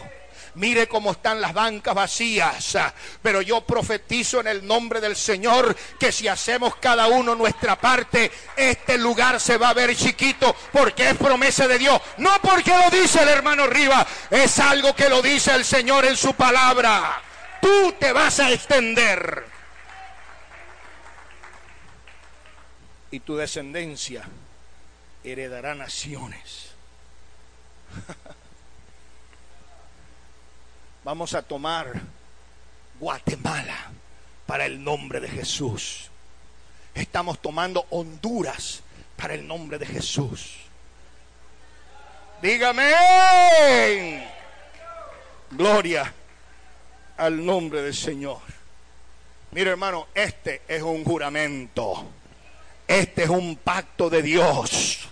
Mire 0.55 0.89
cómo 0.89 1.11
están 1.11 1.39
las 1.39 1.53
bancas 1.53 1.95
vacías. 1.95 2.77
Pero 3.21 3.41
yo 3.41 3.61
profetizo 3.61 4.41
en 4.41 4.47
el 4.47 4.67
nombre 4.67 4.99
del 4.99 5.15
Señor 5.15 5.73
que 5.97 6.11
si 6.11 6.27
hacemos 6.27 6.75
cada 6.75 7.07
uno 7.07 7.35
nuestra 7.35 7.79
parte, 7.79 8.29
este 8.57 8.97
lugar 8.97 9.39
se 9.39 9.57
va 9.57 9.69
a 9.69 9.73
ver 9.73 9.95
chiquito 9.95 10.53
porque 10.73 11.11
es 11.11 11.15
promesa 11.15 11.69
de 11.69 11.79
Dios. 11.79 12.01
No 12.17 12.31
porque 12.41 12.71
lo 12.71 12.89
dice 12.89 13.21
el 13.21 13.29
hermano 13.29 13.67
Riva, 13.67 14.05
es 14.29 14.59
algo 14.59 14.93
que 14.93 15.07
lo 15.07 15.21
dice 15.21 15.55
el 15.55 15.63
Señor 15.63 16.03
en 16.03 16.17
su 16.17 16.33
palabra. 16.33 17.21
Tú 17.61 17.93
te 17.97 18.11
vas 18.11 18.41
a 18.41 18.51
extender. 18.51 19.51
y 23.11 23.19
tu 23.19 23.35
descendencia 23.35 24.23
heredará 25.23 25.75
naciones. 25.75 26.70
Vamos 31.03 31.33
a 31.33 31.41
tomar 31.41 31.99
Guatemala 32.99 33.91
para 34.45 34.65
el 34.65 34.83
nombre 34.83 35.19
de 35.19 35.27
Jesús. 35.27 36.09
Estamos 36.93 37.41
tomando 37.41 37.85
Honduras 37.89 38.81
para 39.15 39.33
el 39.33 39.47
nombre 39.47 39.77
de 39.77 39.85
Jesús. 39.85 40.57
Dígame. 42.41 44.27
Gloria 45.51 46.13
al 47.17 47.45
nombre 47.45 47.81
del 47.81 47.93
Señor. 47.93 48.39
Mira 49.51 49.71
hermano, 49.71 50.07
este 50.13 50.61
es 50.67 50.81
un 50.81 51.03
juramento. 51.03 52.05
Este 52.87 53.23
es 53.23 53.29
un 53.29 53.57
pacto 53.57 54.09
de 54.09 54.21
Dios. 54.21 55.09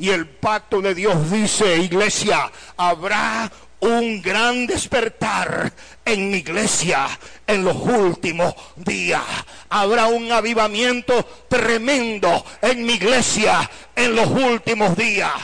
Y 0.00 0.08
el 0.08 0.26
pacto 0.26 0.80
de 0.80 0.94
Dios 0.94 1.30
dice, 1.30 1.76
iglesia, 1.76 2.50
habrá 2.78 3.52
un 3.80 4.22
gran 4.22 4.66
despertar 4.66 5.70
en 6.06 6.30
mi 6.30 6.38
iglesia 6.38 7.06
en 7.46 7.64
los 7.66 7.76
últimos 7.76 8.54
días. 8.76 9.22
Habrá 9.68 10.06
un 10.06 10.32
avivamiento 10.32 11.22
tremendo 11.48 12.46
en 12.62 12.86
mi 12.86 12.94
iglesia 12.94 13.70
en 13.94 14.16
los 14.16 14.26
últimos 14.26 14.96
días. 14.96 15.34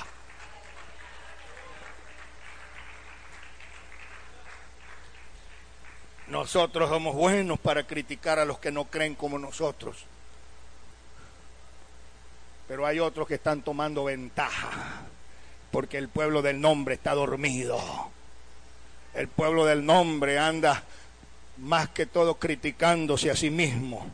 Nosotros 6.28 6.88
somos 6.88 7.14
buenos 7.14 7.58
para 7.58 7.86
criticar 7.86 8.38
a 8.38 8.46
los 8.46 8.58
que 8.58 8.72
no 8.72 8.86
creen 8.86 9.16
como 9.16 9.38
nosotros. 9.38 10.06
Pero 12.68 12.86
hay 12.86 12.98
otros 12.98 13.28
que 13.28 13.34
están 13.34 13.62
tomando 13.62 14.04
ventaja 14.04 15.06
porque 15.70 15.98
el 15.98 16.08
pueblo 16.08 16.42
del 16.42 16.60
nombre 16.60 16.94
está 16.94 17.14
dormido. 17.14 17.78
El 19.14 19.28
pueblo 19.28 19.64
del 19.64 19.84
nombre 19.84 20.38
anda 20.38 20.82
más 21.58 21.88
que 21.90 22.06
todo 22.06 22.36
criticándose 22.36 23.30
a 23.30 23.36
sí 23.36 23.50
mismo. 23.50 24.06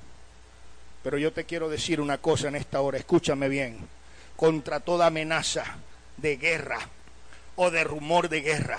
Pero 1.02 1.18
yo 1.18 1.32
te 1.32 1.44
quiero 1.44 1.68
decir 1.68 2.00
una 2.00 2.18
cosa 2.18 2.48
en 2.48 2.56
esta 2.56 2.80
hora, 2.80 2.98
escúchame 2.98 3.48
bien, 3.48 3.78
contra 4.36 4.80
toda 4.80 5.06
amenaza 5.06 5.64
de 6.16 6.36
guerra 6.36 6.78
o 7.56 7.70
de 7.70 7.84
rumor 7.84 8.28
de 8.28 8.40
guerra, 8.40 8.78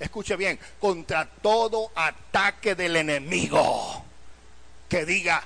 escuche 0.00 0.36
bien, 0.36 0.58
contra 0.80 1.26
todo 1.26 1.90
ataque 1.94 2.74
del 2.74 2.96
enemigo 2.96 4.04
que 4.88 5.04
diga, 5.04 5.44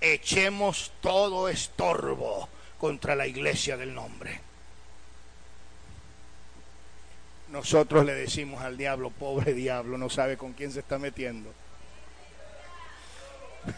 echemos 0.00 0.92
todo 1.00 1.48
estorbo 1.48 2.48
contra 2.80 3.14
la 3.14 3.26
iglesia 3.26 3.76
del 3.76 3.94
nombre. 3.94 4.40
nosotros 7.50 8.04
le 8.04 8.14
decimos 8.14 8.62
al 8.62 8.76
diablo, 8.76 9.10
pobre 9.10 9.54
diablo, 9.54 9.98
no 9.98 10.08
sabe 10.08 10.36
con 10.36 10.52
quién 10.52 10.70
se 10.72 10.78
está 10.80 10.98
metiendo. 10.98 11.52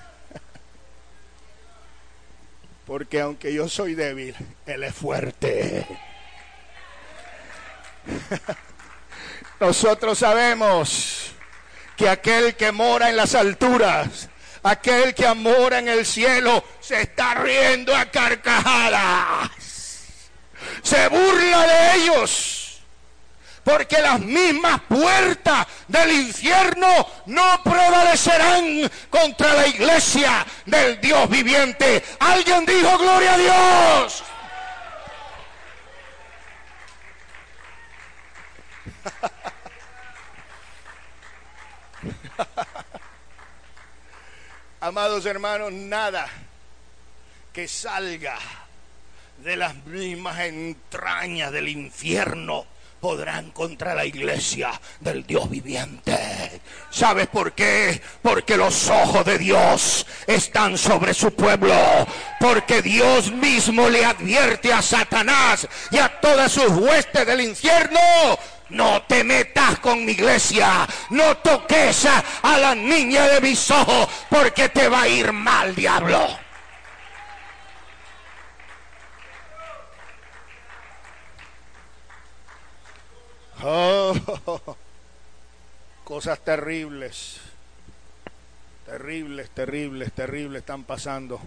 Porque 2.86 3.20
aunque 3.20 3.54
yo 3.54 3.68
soy 3.68 3.94
débil, 3.94 4.34
Él 4.66 4.84
es 4.84 4.94
fuerte. 4.94 5.86
Nosotros 9.60 10.18
sabemos 10.18 11.32
que 11.96 12.08
aquel 12.08 12.56
que 12.56 12.72
mora 12.72 13.08
en 13.08 13.16
las 13.16 13.34
alturas, 13.34 14.28
aquel 14.62 15.14
que 15.14 15.32
mora 15.34 15.78
en 15.78 15.88
el 15.88 16.06
cielo, 16.06 16.64
se 16.80 17.02
está 17.02 17.34
riendo 17.34 17.94
a 17.94 18.06
carcajadas. 18.06 19.50
Se 20.82 21.08
burla 21.08 21.66
de 21.66 21.94
ellos 21.96 22.62
porque 23.64 23.98
las 24.00 24.20
mismas 24.20 24.80
puertas 24.88 25.66
del 25.86 26.12
infierno 26.12 27.06
no 27.26 27.62
prevalecerán 27.62 28.90
contra 29.08 29.54
la 29.54 29.66
iglesia 29.66 30.44
del 30.66 31.00
Dios 31.00 31.28
viviente. 31.28 32.04
Alguien 32.18 32.66
dijo, 32.66 32.98
gloria 32.98 33.34
a 33.34 33.38
Dios. 33.38 34.24
Amados 44.82 45.24
hermanos, 45.26 45.72
nada 45.72 46.26
que 47.52 47.68
salga 47.68 48.36
de 49.38 49.56
las 49.56 49.76
mismas 49.84 50.40
entrañas 50.40 51.52
del 51.52 51.68
infierno 51.68 52.66
podrán 52.98 53.52
contra 53.52 53.94
la 53.94 54.04
iglesia 54.04 54.72
del 54.98 55.24
Dios 55.24 55.48
viviente. 55.48 56.60
¿Sabes 56.90 57.28
por 57.28 57.52
qué? 57.52 58.02
Porque 58.22 58.56
los 58.56 58.88
ojos 58.88 59.24
de 59.24 59.38
Dios 59.38 60.04
están 60.26 60.76
sobre 60.76 61.14
su 61.14 61.32
pueblo. 61.32 61.76
Porque 62.40 62.82
Dios 62.82 63.30
mismo 63.30 63.88
le 63.88 64.04
advierte 64.04 64.72
a 64.72 64.82
Satanás 64.82 65.68
y 65.92 65.98
a 65.98 66.20
todas 66.20 66.50
sus 66.50 66.70
huestes 66.70 67.24
del 67.24 67.42
infierno. 67.42 68.00
No 68.72 69.02
te 69.02 69.22
metas 69.22 69.78
con 69.80 70.04
mi 70.04 70.12
iglesia. 70.12 70.86
No 71.10 71.36
toques 71.36 72.06
a 72.06 72.58
la 72.58 72.74
niña 72.74 73.28
de 73.28 73.40
mis 73.40 73.70
ojos 73.70 74.08
porque 74.30 74.70
te 74.70 74.88
va 74.88 75.02
a 75.02 75.08
ir 75.08 75.30
mal, 75.30 75.74
diablo. 75.74 76.26
Oh, 83.64 84.14
cosas 86.02 86.40
terribles, 86.40 87.40
terribles, 88.86 89.50
terribles, 89.50 90.12
terribles 90.12 90.60
están 90.60 90.82
pasando. 90.82 91.40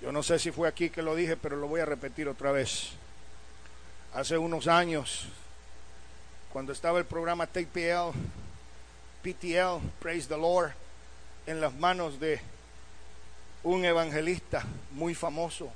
Yo 0.00 0.12
no 0.12 0.22
sé 0.22 0.38
si 0.38 0.52
fue 0.52 0.68
aquí 0.68 0.90
que 0.90 1.02
lo 1.02 1.16
dije, 1.16 1.36
pero 1.36 1.56
lo 1.56 1.66
voy 1.66 1.80
a 1.80 1.86
repetir 1.86 2.28
otra 2.28 2.52
vez. 2.52 2.90
Hace 4.14 4.38
unos 4.38 4.68
años, 4.68 5.26
cuando 6.52 6.72
estaba 6.72 6.98
el 6.98 7.04
programa 7.04 7.46
TPL, 7.46 8.12
PTL, 9.22 9.86
Praise 10.00 10.28
the 10.28 10.36
Lord, 10.36 10.72
en 11.46 11.60
las 11.60 11.74
manos 11.74 12.18
de 12.18 12.40
un 13.62 13.84
evangelista 13.84 14.64
muy 14.92 15.14
famoso, 15.14 15.70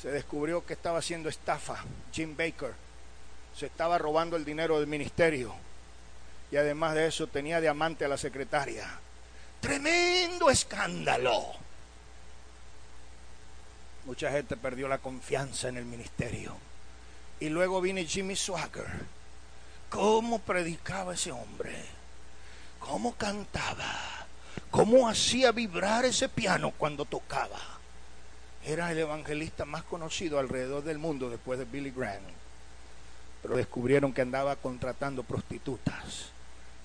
se 0.00 0.10
descubrió 0.10 0.66
que 0.66 0.72
estaba 0.72 0.98
haciendo 0.98 1.28
estafa, 1.28 1.84
Jim 2.12 2.36
Baker. 2.36 2.74
Se 3.56 3.66
estaba 3.66 3.98
robando 3.98 4.36
el 4.36 4.44
dinero 4.44 4.78
del 4.78 4.88
ministerio. 4.88 5.54
Y 6.50 6.56
además 6.56 6.94
de 6.94 7.06
eso 7.06 7.28
tenía 7.28 7.60
de 7.60 7.68
amante 7.68 8.04
a 8.04 8.08
la 8.08 8.16
secretaria. 8.16 8.98
Tremendo 9.60 10.50
escándalo. 10.50 11.52
Mucha 14.04 14.32
gente 14.32 14.56
perdió 14.56 14.88
la 14.88 14.98
confianza 14.98 15.68
en 15.68 15.76
el 15.76 15.84
ministerio. 15.84 16.56
Y 17.42 17.48
luego 17.48 17.80
vine 17.80 18.06
Jimmy 18.06 18.36
Swagger. 18.36 18.86
¿Cómo 19.90 20.38
predicaba 20.38 21.14
ese 21.14 21.32
hombre? 21.32 21.74
¿Cómo 22.78 23.16
cantaba? 23.16 23.92
¿Cómo 24.70 25.08
hacía 25.08 25.50
vibrar 25.50 26.04
ese 26.04 26.28
piano 26.28 26.70
cuando 26.78 27.04
tocaba? 27.04 27.58
era 28.64 28.92
el 28.92 28.98
evangelista 28.98 29.64
más 29.64 29.82
conocido 29.82 30.38
alrededor 30.38 30.84
del 30.84 30.98
mundo 30.98 31.28
después 31.30 31.58
de 31.58 31.64
Billy 31.64 31.90
Graham. 31.90 32.22
Pero 33.42 33.56
descubrieron 33.56 34.12
que 34.12 34.22
andaba 34.22 34.54
contratando 34.54 35.24
prostitutas 35.24 36.26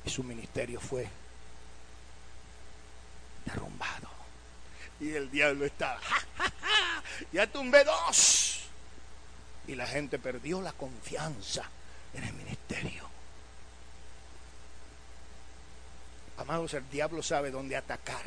y 0.03 0.09
su 0.09 0.23
ministerio 0.23 0.79
fue 0.79 1.07
derrumbado. 3.45 4.09
Y 4.99 5.11
el 5.11 5.29
diablo 5.29 5.65
estaba, 5.65 6.01
ya 7.31 7.45
tumbé 7.45 7.83
dos. 7.83 8.56
Y 9.67 9.75
la 9.75 9.85
gente 9.85 10.17
perdió 10.17 10.61
la 10.61 10.71
confianza 10.71 11.63
en 12.13 12.23
el 12.23 12.33
ministerio. 12.33 13.03
Amados, 16.37 16.73
el 16.75 16.89
diablo 16.89 17.21
sabe 17.21 17.51
dónde 17.51 17.75
atacar. 17.75 18.23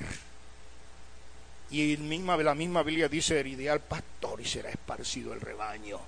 Y 1.70 1.96
misma, 1.96 2.37
la 2.37 2.55
misma 2.55 2.83
Biblia 2.83 3.09
dice, 3.09 3.38
heriré 3.38 3.70
al 3.70 3.81
pastor 3.81 4.40
y 4.40 4.44
será 4.44 4.70
esparcido 4.70 5.33
el 5.33 5.40
rebaño. 5.40 6.00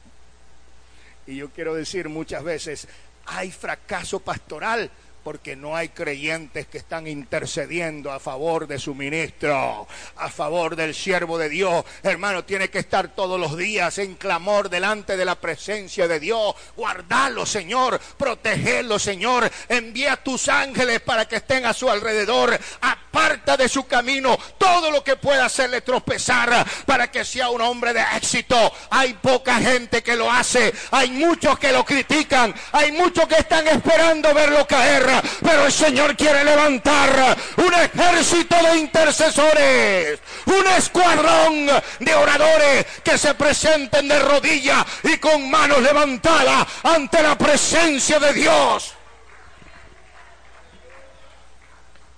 Y 1.27 1.37
yo 1.37 1.51
quiero 1.51 1.75
decir 1.75 2.09
muchas 2.09 2.43
veces, 2.43 2.89
hay 3.27 3.53
fracaso 3.53 4.21
pastoral 4.21 4.91
porque 5.23 5.55
no 5.55 5.77
hay 5.77 5.91
creyentes 5.91 6.67
que 6.67 6.79
están 6.79 7.07
intercediendo 7.07 8.11
a 8.11 8.19
favor 8.19 8.67
de 8.67 8.79
su 8.79 8.95
ministro, 8.95 9.87
a 10.17 10.29
favor 10.29 10.75
del 10.75 10.95
siervo 10.95 11.39
de 11.39 11.49
Dios. 11.49 11.85
Hermano, 12.03 12.45
tiene 12.45 12.71
que 12.71 12.81
estar 12.81 13.09
todos 13.09 13.39
los 13.39 13.57
días 13.57 13.99
en 13.99 14.15
clamor 14.15 14.69
delante 14.69 15.17
de 15.17 15.25
la 15.25 15.37
presencia 15.37 16.09
de 16.09 16.19
Dios. 16.19 16.55
Guardalo, 16.77 17.47
Señor, 17.47 18.01
protegerlo, 18.17 18.99
Señor. 18.99 19.51
Envía 19.69 20.17
tus 20.17 20.49
ángeles 20.49 21.01
para 21.01 21.27
que 21.27 21.37
estén 21.37 21.67
a 21.67 21.73
su 21.73 21.89
alrededor. 21.89 22.59
Aparta 22.81 23.57
de 23.57 23.69
su 23.69 23.87
camino 23.87 24.37
todo 24.59 24.91
lo 24.91 25.05
que 25.05 25.17
pueda 25.17 25.45
hacerle 25.45 25.83
tropezar 25.83 26.67
para 26.87 27.11
que 27.11 27.25
sea 27.25 27.51
un 27.51 27.61
hombre 27.61 27.93
de 27.93 28.05
éxito. 28.17 28.73
Hay 28.91 29.15
poca 29.15 29.57
gente 29.57 30.03
que 30.03 30.17
lo 30.17 30.31
hace, 30.31 30.73
hay 30.91 31.11
muchos 31.11 31.59
que 31.59 31.73
lo 31.73 31.85
critican, 31.85 32.55
hay 32.73 32.91
muchos 32.93 33.27
que 33.27 33.37
están 33.37 33.67
esperando 33.69 34.35
verlo 34.35 34.67
caer 34.67 35.12
pero 35.43 35.67
el 35.67 35.73
Señor 35.73 36.17
quiere 36.17 36.45
levantar 36.45 37.37
un 37.57 37.75
ejército 37.75 38.57
de 38.57 38.79
intercesores, 38.79 40.21
un 40.47 40.67
escuadrón 40.77 41.67
de 42.01 42.15
oradores 42.15 42.87
que 43.03 43.19
se 43.19 43.35
presenten 43.35 44.09
de 44.09 44.19
rodillas 44.19 44.85
y 45.05 45.17
con 45.19 45.51
manos 45.51 45.83
levantadas 45.83 46.67
ante 46.83 47.23
la 47.23 47.37
presencia 47.37 48.19
de 48.19 48.33
Dios. 48.33 48.95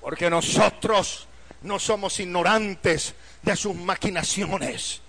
Porque 0.01 0.29
nosotros 0.29 1.27
no 1.63 1.79
somos 1.79 2.21
ignorantes 2.21 3.15
de 3.43 3.57
sus 3.57 3.75
maquinaciones. 3.75 5.04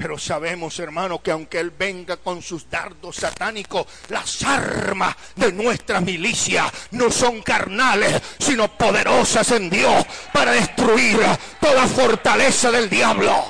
Pero 0.00 0.16
sabemos, 0.16 0.78
hermano, 0.78 1.20
que 1.20 1.30
aunque 1.30 1.60
Él 1.60 1.72
venga 1.72 2.16
con 2.16 2.40
sus 2.40 2.70
dardos 2.70 3.16
satánicos, 3.16 3.86
las 4.08 4.42
armas 4.42 5.14
de 5.36 5.52
nuestra 5.52 6.00
milicia 6.00 6.72
no 6.92 7.10
son 7.10 7.42
carnales, 7.42 8.22
sino 8.38 8.74
poderosas 8.78 9.50
en 9.50 9.68
Dios 9.68 10.06
para 10.32 10.52
destruir 10.52 11.20
toda 11.60 11.86
fortaleza 11.86 12.70
del 12.70 12.88
diablo. 12.88 13.44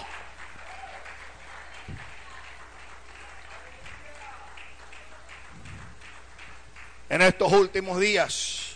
En 7.11 7.23
estos 7.23 7.53
últimos 7.53 8.01
días, 8.01 8.73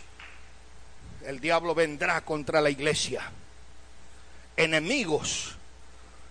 el 1.26 1.40
diablo 1.40 1.74
vendrá 1.74 2.20
contra 2.20 2.60
la 2.60 2.70
iglesia. 2.70 3.32
Enemigos 4.56 5.56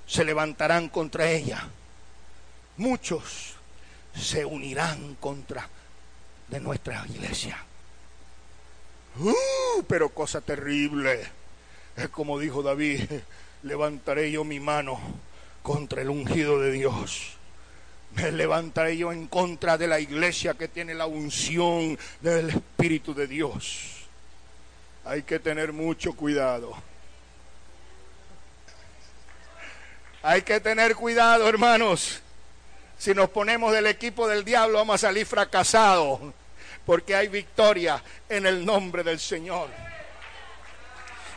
se 0.05 0.23
levantarán 0.23 0.89
contra 0.89 1.29
ella. 1.29 1.67
Muchos 2.77 3.55
se 4.15 4.45
unirán 4.45 5.15
contra 5.15 5.67
de 6.47 6.59
nuestra 6.59 7.05
iglesia. 7.07 7.57
Uh, 9.19 9.83
pero 9.87 10.09
cosa 10.09 10.41
terrible. 10.41 11.21
Es 11.95 12.09
como 12.09 12.39
dijo 12.39 12.63
David, 12.63 13.03
levantaré 13.63 14.31
yo 14.31 14.43
mi 14.43 14.59
mano 14.59 14.99
contra 15.61 16.01
el 16.01 16.09
ungido 16.09 16.59
de 16.59 16.71
Dios. 16.71 17.37
Me 18.15 18.31
levantaré 18.31 18.97
yo 18.97 19.11
en 19.11 19.27
contra 19.27 19.77
de 19.77 19.87
la 19.87 19.99
iglesia 19.99 20.53
que 20.53 20.67
tiene 20.67 20.93
la 20.93 21.07
unción 21.07 21.97
del 22.21 22.49
Espíritu 22.49 23.13
de 23.13 23.27
Dios. 23.27 24.03
Hay 25.05 25.23
que 25.23 25.39
tener 25.39 25.73
mucho 25.73 26.13
cuidado. 26.13 26.75
Hay 30.25 30.43
que 30.43 30.62
tener 30.62 30.95
cuidado, 30.95 31.49
hermanos. 31.49 32.21
Si 32.97 33.13
nos 33.13 33.29
ponemos 33.29 33.73
del 33.73 33.88
equipo 33.88 34.25
del 34.25 34.45
diablo 34.45 34.77
vamos 34.77 34.95
a 34.95 35.07
salir 35.09 35.25
fracasados, 35.25 36.21
porque 36.86 37.13
hay 37.13 37.27
victoria 37.27 38.01
en 38.29 38.45
el 38.45 38.65
nombre 38.65 39.03
del 39.03 39.19
Señor. 39.19 39.67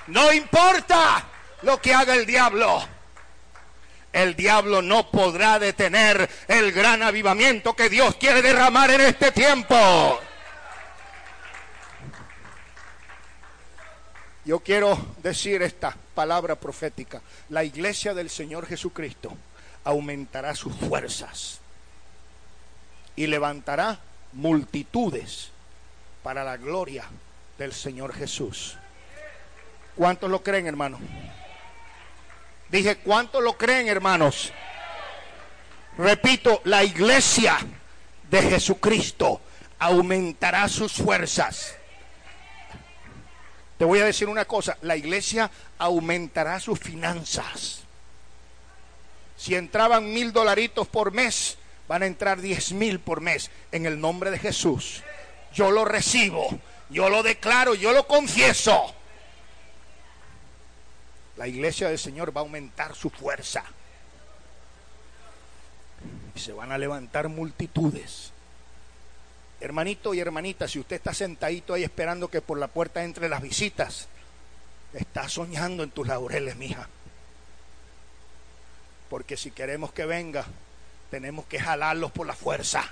No 0.07 0.33
importa 0.33 1.25
lo 1.63 1.83
que 1.83 1.93
haga 1.93 2.15
el 2.15 2.27
diablo. 2.27 2.81
El 4.13 4.37
diablo 4.37 4.81
no 4.81 5.11
podrá 5.11 5.59
detener 5.59 6.31
el 6.47 6.71
gran 6.71 7.03
avivamiento 7.03 7.75
que 7.75 7.89
Dios 7.89 8.15
quiere 8.15 8.41
derramar 8.41 8.93
en 8.93 9.01
este 9.01 9.33
tiempo. 9.33 10.21
Yo 14.45 14.61
quiero 14.61 15.17
decir 15.25 15.61
esta 15.63 15.97
palabra 16.17 16.57
profética. 16.57 17.21
La 17.51 17.63
iglesia 17.63 18.15
del 18.15 18.31
Señor 18.31 18.67
Jesucristo 18.67 19.37
aumentará 19.85 20.57
sus 20.57 20.75
fuerzas 20.75 21.61
y 23.15 23.29
levantará 23.29 24.01
multitudes 24.33 25.51
para 26.25 26.43
la 26.43 26.57
gloria 26.57 27.05
del 27.59 27.73
Señor 27.73 28.13
Jesús. 28.15 28.77
¿Cuántos 29.95 30.31
lo 30.31 30.43
creen, 30.43 30.67
hermano? 30.67 30.99
Dije, 32.69 32.97
¿cuántos 32.97 33.43
lo 33.43 33.57
creen, 33.57 33.87
hermanos? 33.87 34.53
Repito, 35.97 36.61
la 36.65 36.83
iglesia 36.83 37.59
de 38.29 38.43
Jesucristo 38.43 39.41
aumentará 39.79 40.69
sus 40.69 40.95
fuerzas. 40.95 41.76
Te 43.79 43.85
voy 43.85 44.01
a 44.01 44.07
decir 44.07 44.29
una 44.29 44.47
cosa, 44.47 44.79
la 44.83 44.97
iglesia 44.97 45.51
aumentará 45.79 46.59
sus 46.61 46.79
finanzas. 46.79 47.83
Si 49.37 49.55
entraban 49.55 50.13
mil 50.13 50.33
dolaritos 50.33 50.89
por 50.89 51.13
mes, 51.13 51.59
van 51.87 52.03
a 52.03 52.07
entrar 52.07 52.41
diez 52.41 52.73
mil 52.73 53.01
por 53.01 53.21
mes 53.21 53.51
en 53.73 53.85
el 53.85 54.01
nombre 54.01 54.31
de 54.31 54.39
Jesús. 54.39 55.03
Yo 55.53 55.71
lo 55.71 55.85
recibo, 55.85 56.49
yo 56.89 57.11
lo 57.11 57.23
declaro, 57.23 57.75
yo 57.75 57.93
lo 57.93 58.07
confieso. 58.07 58.95
La 61.37 61.47
iglesia 61.47 61.89
del 61.89 61.99
Señor 61.99 62.35
va 62.35 62.41
a 62.41 62.45
aumentar 62.45 62.95
su 62.95 63.11
fuerza. 63.11 63.63
Y 66.35 66.41
se 66.41 66.53
van 66.53 66.73
a 66.73 66.79
levantar 66.79 67.29
multitudes. 67.29 68.33
Hermanito 69.61 70.13
y 70.13 70.21
hermanita, 70.21 70.69
si 70.69 70.79
usted 70.79 70.97
está 70.97 71.15
sentadito 71.15 71.73
ahí 71.75 71.85
esperando 71.85 72.29
que 72.29 72.43
por 72.43 72.59
la 72.59 72.69
puerta 72.69 73.03
entre 73.03 73.29
las 73.29 73.41
visitas, 73.41 74.09
está 74.93 75.29
soñando 75.29 75.83
en 75.83 75.91
tus 75.91 76.07
laureles, 76.07 76.57
mija. 76.57 76.89
Porque 79.09 79.37
si 79.37 79.51
queremos 79.51 79.93
que 79.93 80.05
venga, 80.05 80.45
tenemos 81.11 81.47
que 81.47 81.59
jalarlos 81.59 82.13
por 82.13 82.27
la 82.27 82.35
fuerza. 82.35 82.85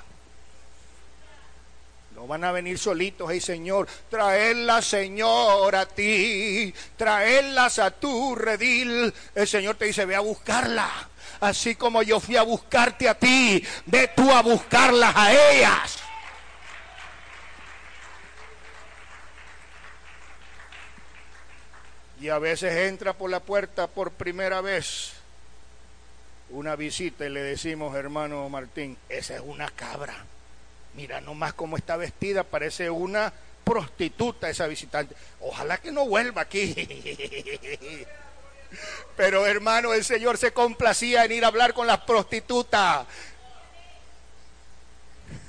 No 2.15 2.29
van 2.29 2.45
a 2.45 2.53
venir 2.53 2.79
solitos, 2.79 3.29
hey 3.31 3.41
Señor, 3.41 3.89
traerlas, 4.09 4.87
Señor, 4.87 5.75
a 5.75 5.85
ti, 5.85 6.73
traerlas 6.97 7.81
a 7.81 7.91
tu 7.91 8.37
redil. 8.37 9.13
El 9.35 9.49
Señor 9.49 9.75
te 9.75 9.87
dice, 9.87 10.07
ve 10.07 10.15
a 10.15 10.21
buscarla. 10.21 10.89
Así 11.41 11.75
como 11.75 12.03
yo 12.03 12.21
fui 12.21 12.37
a 12.37 12.43
buscarte 12.43 13.09
a 13.09 13.19
ti, 13.19 13.63
ve 13.87 14.13
tú 14.15 14.31
a 14.31 14.43
buscarlas 14.43 15.15
a 15.17 15.53
ellas. 15.53 16.04
Y 22.25 22.31
a 22.31 22.39
veces 22.39 22.75
entra 22.89 23.13
por 23.13 23.29
la 23.29 23.41
puerta 23.41 23.87
por 23.87 24.11
primera 24.11 24.63
vez 24.63 25.13
una 26.49 26.75
visita 26.75 27.27
y 27.27 27.29
le 27.29 27.43
decimos, 27.43 27.95
hermano 27.95 28.49
Martín, 28.49 28.97
esa 29.11 29.35
es 29.35 29.43
una 29.45 29.69
cabra. 29.69 30.25
Mira 30.95 31.21
nomás 31.21 31.53
cómo 31.53 31.77
está 31.77 31.99
vestida, 31.99 32.43
parece 32.43 32.89
una 32.89 33.31
prostituta 33.63 34.49
esa 34.49 34.67
visitante. 34.67 35.15
Ojalá 35.39 35.77
que 35.77 35.93
no 35.93 36.07
vuelva 36.07 36.41
aquí. 36.41 36.75
Pero 39.19 39.45
hermano, 39.45 39.93
el 39.93 40.03
Señor 40.03 40.39
se 40.39 40.51
complacía 40.51 41.27
en 41.27 41.33
ir 41.33 41.45
a 41.45 41.49
hablar 41.49 41.75
con 41.75 41.87
las 41.87 42.01
prostitutas. 42.05 43.07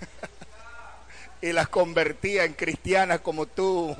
y 1.41 1.53
las 1.53 1.69
convertía 1.69 2.43
en 2.43 2.51
cristianas 2.51 3.21
como 3.21 3.45
tú. 3.45 3.95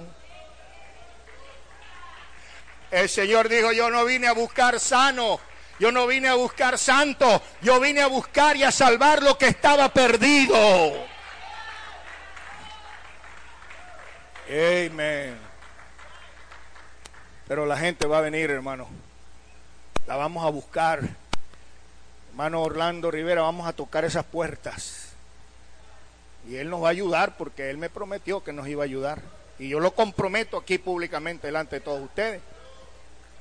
El 2.95 3.09
Señor 3.09 3.49
dijo, 3.49 3.73
yo 3.73 3.89
no 3.89 4.05
vine 4.05 4.27
a 4.27 4.31
buscar 4.31 4.79
sano, 4.79 5.41
yo 5.79 5.91
no 5.91 6.07
vine 6.07 6.29
a 6.29 6.35
buscar 6.35 6.77
santo, 6.77 7.41
yo 7.61 7.81
vine 7.81 7.99
a 7.99 8.07
buscar 8.07 8.55
y 8.55 8.63
a 8.63 8.71
salvar 8.71 9.21
lo 9.21 9.37
que 9.37 9.47
estaba 9.47 9.89
perdido. 9.89 10.55
Amén. 14.47 15.37
Pero 17.49 17.65
la 17.65 17.75
gente 17.75 18.07
va 18.07 18.19
a 18.19 18.21
venir, 18.21 18.49
hermano. 18.49 18.87
La 20.07 20.15
vamos 20.15 20.45
a 20.45 20.49
buscar. 20.49 21.01
Hermano 22.29 22.61
Orlando 22.61 23.11
Rivera, 23.11 23.41
vamos 23.41 23.67
a 23.67 23.73
tocar 23.73 24.05
esas 24.05 24.23
puertas. 24.23 25.09
Y 26.47 26.55
Él 26.55 26.69
nos 26.69 26.81
va 26.81 26.87
a 26.87 26.91
ayudar 26.91 27.35
porque 27.35 27.69
Él 27.69 27.77
me 27.77 27.89
prometió 27.89 28.41
que 28.41 28.53
nos 28.53 28.69
iba 28.69 28.83
a 28.83 28.85
ayudar. 28.85 29.21
Y 29.59 29.67
yo 29.67 29.81
lo 29.81 29.91
comprometo 29.91 30.55
aquí 30.55 30.77
públicamente 30.77 31.47
delante 31.47 31.75
de 31.75 31.81
todos 31.81 32.01
ustedes. 32.01 32.54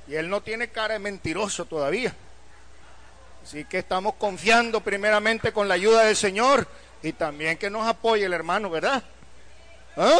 Y 0.07 0.15
Él 0.15 0.29
no 0.29 0.41
tiene 0.41 0.69
cara 0.69 0.93
de 0.93 0.99
mentiroso 0.99 1.65
todavía. 1.65 2.13
Así 3.43 3.65
que 3.65 3.79
estamos 3.79 4.15
confiando 4.15 4.81
primeramente 4.81 5.51
con 5.51 5.67
la 5.67 5.75
ayuda 5.75 6.05
del 6.05 6.15
Señor 6.15 6.67
y 7.03 7.13
también 7.13 7.57
que 7.57 7.69
nos 7.69 7.87
apoye 7.87 8.25
el 8.25 8.33
hermano, 8.33 8.69
¿verdad? 8.69 9.03
¿Ah? 9.95 10.17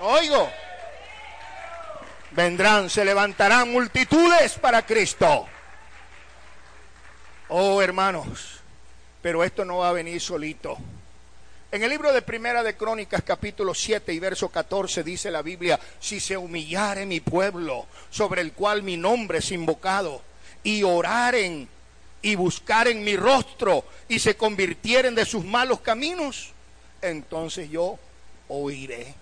Oigo. 0.00 0.48
Vendrán, 2.30 2.88
se 2.88 3.04
levantarán 3.04 3.72
multitudes 3.72 4.54
para 4.54 4.86
Cristo. 4.86 5.46
Oh, 7.48 7.82
hermanos, 7.82 8.60
pero 9.20 9.42
esto 9.42 9.64
no 9.64 9.78
va 9.78 9.88
a 9.88 9.92
venir 9.92 10.20
solito. 10.20 10.78
En 11.72 11.84
el 11.84 11.90
libro 11.90 12.12
de 12.12 12.22
Primera 12.22 12.64
de 12.64 12.76
Crónicas, 12.76 13.22
capítulo 13.22 13.74
7 13.74 14.12
y 14.12 14.18
verso 14.18 14.48
14, 14.48 15.04
dice 15.04 15.30
la 15.30 15.40
Biblia, 15.40 15.78
si 16.00 16.18
se 16.18 16.36
humillare 16.36 17.06
mi 17.06 17.20
pueblo, 17.20 17.86
sobre 18.10 18.40
el 18.40 18.54
cual 18.54 18.82
mi 18.82 18.96
nombre 18.96 19.38
es 19.38 19.52
invocado, 19.52 20.20
y 20.64 20.82
oraren 20.82 21.68
y 22.22 22.34
buscaren 22.34 23.04
mi 23.04 23.16
rostro 23.16 23.84
y 24.08 24.18
se 24.18 24.36
convirtieren 24.36 25.14
de 25.14 25.24
sus 25.24 25.44
malos 25.44 25.80
caminos, 25.80 26.50
entonces 27.02 27.70
yo 27.70 28.00
oiré. 28.48 29.14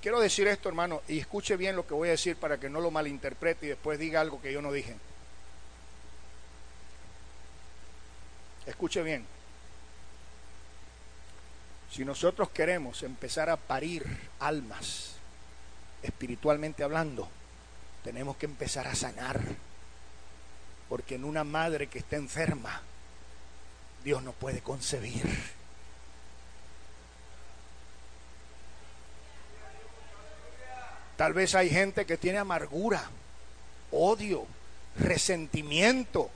Quiero 0.00 0.18
decir 0.18 0.48
esto, 0.48 0.70
hermano, 0.70 1.02
y 1.08 1.18
escuche 1.18 1.58
bien 1.58 1.76
lo 1.76 1.86
que 1.86 1.92
voy 1.92 2.08
a 2.08 2.12
decir 2.12 2.36
para 2.36 2.58
que 2.58 2.70
no 2.70 2.80
lo 2.80 2.90
malinterprete 2.90 3.66
y 3.66 3.68
después 3.68 3.98
diga 3.98 4.22
algo 4.22 4.40
que 4.40 4.50
yo 4.50 4.62
no 4.62 4.72
dije. 4.72 4.96
Escuche 8.66 9.02
bien. 9.02 9.37
Si 11.98 12.04
nosotros 12.04 12.50
queremos 12.50 13.02
empezar 13.02 13.50
a 13.50 13.56
parir 13.56 14.06
almas, 14.38 15.14
espiritualmente 16.00 16.84
hablando, 16.84 17.28
tenemos 18.04 18.36
que 18.36 18.46
empezar 18.46 18.86
a 18.86 18.94
sanar 18.94 19.40
porque 20.88 21.16
en 21.16 21.24
una 21.24 21.42
madre 21.42 21.88
que 21.88 21.98
está 21.98 22.14
enferma, 22.14 22.82
Dios 24.04 24.22
no 24.22 24.30
puede 24.30 24.60
concebir. 24.60 25.24
Tal 31.16 31.32
vez 31.32 31.56
hay 31.56 31.68
gente 31.68 32.06
que 32.06 32.16
tiene 32.16 32.38
amargura, 32.38 33.10
odio, 33.90 34.46
resentimiento. 35.00 36.30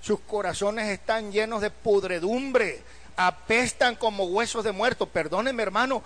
Sus 0.00 0.18
corazones 0.18 0.88
están 0.88 1.30
llenos 1.30 1.60
de 1.60 1.70
pudredumbre, 1.70 2.82
apestan 3.18 3.96
como 3.96 4.24
huesos 4.24 4.64
de 4.64 4.72
muerto. 4.72 5.06
Perdóneme, 5.06 5.62
hermano, 5.62 6.02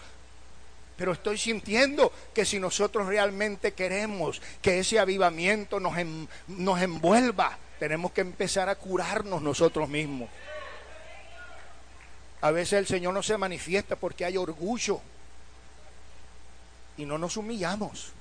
pero 0.97 1.13
estoy 1.13 1.37
sintiendo 1.37 2.11
que 2.35 2.45
si 2.45 2.59
nosotros 2.59 3.07
realmente 3.07 3.73
queremos 3.73 4.41
que 4.63 4.81
ese 4.81 4.99
avivamiento 4.99 5.79
nos, 5.79 5.95
nos 6.49 6.81
envuelva, 6.81 7.59
tenemos 7.79 8.13
que 8.13 8.23
empezar 8.23 8.69
a 8.71 8.77
curarnos 8.77 9.43
nosotros 9.43 9.89
mismos. 9.89 10.31
A 12.41 12.51
veces 12.51 12.79
el 12.79 12.87
Señor 12.87 13.13
no 13.13 13.23
se 13.23 13.37
manifiesta 13.37 13.95
porque 13.95 14.25
hay 14.25 14.37
orgullo 14.39 15.01
y 16.97 17.05
no 17.05 17.19
nos 17.19 17.37
humillamos. 17.37 18.13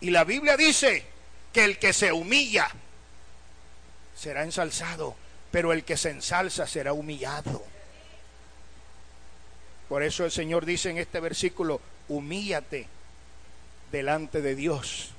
Y 0.00 0.10
la 0.10 0.24
Biblia 0.24 0.56
dice 0.56 1.04
que 1.52 1.64
el 1.64 1.78
que 1.78 1.92
se 1.92 2.12
humilla 2.12 2.70
será 4.16 4.42
ensalzado, 4.42 5.14
pero 5.50 5.74
el 5.74 5.84
que 5.84 5.98
se 5.98 6.10
ensalza 6.10 6.66
será 6.66 6.94
humillado. 6.94 7.69
Por 9.90 10.04
eso 10.04 10.24
el 10.24 10.30
Señor 10.30 10.64
dice 10.64 10.88
en 10.88 10.98
este 10.98 11.18
versículo, 11.18 11.80
humíllate 12.08 12.86
delante 13.90 14.40
de 14.40 14.54
Dios 14.54 15.10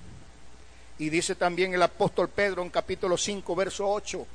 y 0.97 1.09
dice 1.09 1.35
también 1.35 1.73
el 1.73 1.81
apóstol 1.81 2.29
Pedro 2.29 2.61
en 2.61 2.69
capítulo 2.69 3.17
5, 3.17 3.53
verso 3.53 3.85
8, 3.89 4.25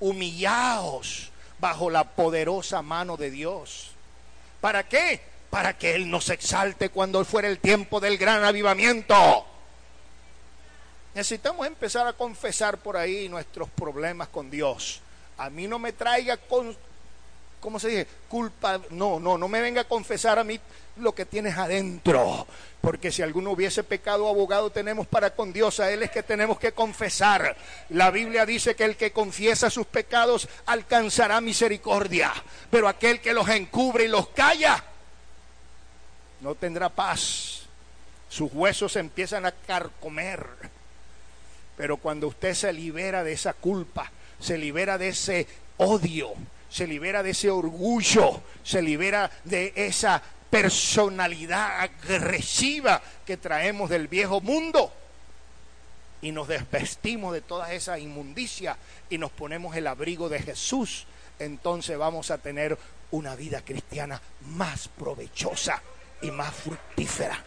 humillaos 0.00 1.30
bajo 1.60 1.88
la 1.88 2.02
poderosa 2.02 2.82
mano 2.82 3.16
de 3.16 3.30
Dios. 3.30 3.92
¿Para 4.60 4.88
qué? 4.88 5.20
Para 5.50 5.78
que 5.78 5.94
Él 5.94 6.10
nos 6.10 6.30
exalte 6.30 6.88
cuando 6.88 7.24
fuera 7.24 7.46
el 7.46 7.60
tiempo 7.60 8.00
del 8.00 8.18
gran 8.18 8.42
avivamiento. 8.42 9.46
Necesitamos 11.14 11.64
empezar 11.64 12.08
a 12.08 12.12
confesar 12.12 12.78
por 12.78 12.96
ahí 12.96 13.28
nuestros 13.28 13.68
problemas 13.70 14.26
con 14.26 14.50
Dios. 14.50 15.00
A 15.38 15.48
mí 15.48 15.68
no 15.68 15.78
me 15.78 15.92
traiga 15.92 16.38
con, 16.38 16.76
¿cómo 17.66 17.80
se 17.80 17.88
dice? 17.88 18.06
Culpa. 18.28 18.80
No, 18.90 19.18
no, 19.18 19.36
no 19.36 19.48
me 19.48 19.60
venga 19.60 19.80
a 19.80 19.88
confesar 19.88 20.38
a 20.38 20.44
mí 20.44 20.60
lo 20.98 21.16
que 21.16 21.26
tienes 21.26 21.58
adentro. 21.58 22.46
Porque 22.80 23.10
si 23.10 23.22
alguno 23.22 23.50
hubiese 23.50 23.82
pecado, 23.82 24.28
abogado 24.28 24.70
tenemos 24.70 25.08
para 25.08 25.30
con 25.34 25.52
Dios. 25.52 25.80
A 25.80 25.90
Él 25.90 26.04
es 26.04 26.12
que 26.12 26.22
tenemos 26.22 26.60
que 26.60 26.70
confesar. 26.70 27.56
La 27.88 28.12
Biblia 28.12 28.46
dice 28.46 28.76
que 28.76 28.84
el 28.84 28.94
que 28.94 29.10
confiesa 29.10 29.68
sus 29.68 29.84
pecados 29.84 30.48
alcanzará 30.66 31.40
misericordia. 31.40 32.32
Pero 32.70 32.86
aquel 32.86 33.20
que 33.20 33.34
los 33.34 33.48
encubre 33.48 34.04
y 34.04 34.08
los 34.08 34.28
calla, 34.28 34.84
no 36.42 36.54
tendrá 36.54 36.88
paz. 36.88 37.62
Sus 38.28 38.52
huesos 38.52 38.94
empiezan 38.94 39.44
a 39.44 39.50
carcomer 39.50 40.46
pero 41.76 41.98
cuando 41.98 42.28
usted 42.28 42.54
se 42.54 42.72
libera 42.72 43.22
de 43.22 43.32
esa 43.32 43.52
culpa, 43.52 44.10
se 44.40 44.56
libera 44.56 44.96
de 44.96 45.08
ese 45.08 45.46
odio, 45.76 46.32
se 46.68 46.86
libera 46.86 47.22
de 47.22 47.30
ese 47.30 47.50
orgullo, 47.50 48.42
se 48.62 48.82
libera 48.82 49.30
de 49.44 49.72
esa 49.76 50.22
personalidad 50.50 51.80
agresiva 51.80 53.02
que 53.24 53.36
traemos 53.36 53.90
del 53.90 54.08
viejo 54.08 54.40
mundo. 54.40 54.92
Y 56.22 56.32
nos 56.32 56.48
desvestimos 56.48 57.32
de 57.32 57.40
toda 57.40 57.72
esa 57.72 57.98
inmundicia 57.98 58.76
y 59.10 59.18
nos 59.18 59.30
ponemos 59.30 59.76
el 59.76 59.86
abrigo 59.86 60.28
de 60.28 60.40
Jesús, 60.40 61.06
entonces 61.38 61.98
vamos 61.98 62.30
a 62.30 62.38
tener 62.38 62.78
una 63.10 63.36
vida 63.36 63.60
cristiana 63.62 64.20
más 64.46 64.88
provechosa 64.88 65.82
y 66.22 66.30
más 66.30 66.54
fructífera. 66.54 67.42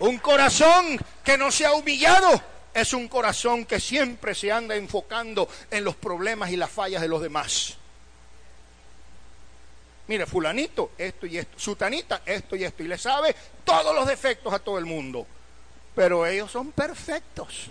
Un 0.00 0.18
corazón 0.18 0.98
que 1.24 1.38
no 1.38 1.50
se 1.50 1.64
ha 1.64 1.72
humillado 1.72 2.53
es 2.74 2.92
un 2.92 3.08
corazón 3.08 3.64
que 3.64 3.78
siempre 3.78 4.34
se 4.34 4.50
anda 4.50 4.74
enfocando 4.74 5.48
en 5.70 5.84
los 5.84 5.94
problemas 5.94 6.50
y 6.50 6.56
las 6.56 6.70
fallas 6.70 7.00
de 7.00 7.08
los 7.08 7.22
demás. 7.22 7.76
Mire, 10.08 10.26
fulanito, 10.26 10.90
esto 10.98 11.24
y 11.24 11.38
esto, 11.38 11.56
sutanita, 11.58 12.22
esto 12.26 12.56
y 12.56 12.64
esto, 12.64 12.82
y 12.82 12.88
le 12.88 12.98
sabe 12.98 13.34
todos 13.64 13.94
los 13.94 14.06
defectos 14.06 14.52
a 14.52 14.58
todo 14.58 14.76
el 14.78 14.84
mundo. 14.84 15.24
Pero 15.94 16.26
ellos 16.26 16.50
son 16.50 16.72
perfectos. 16.72 17.68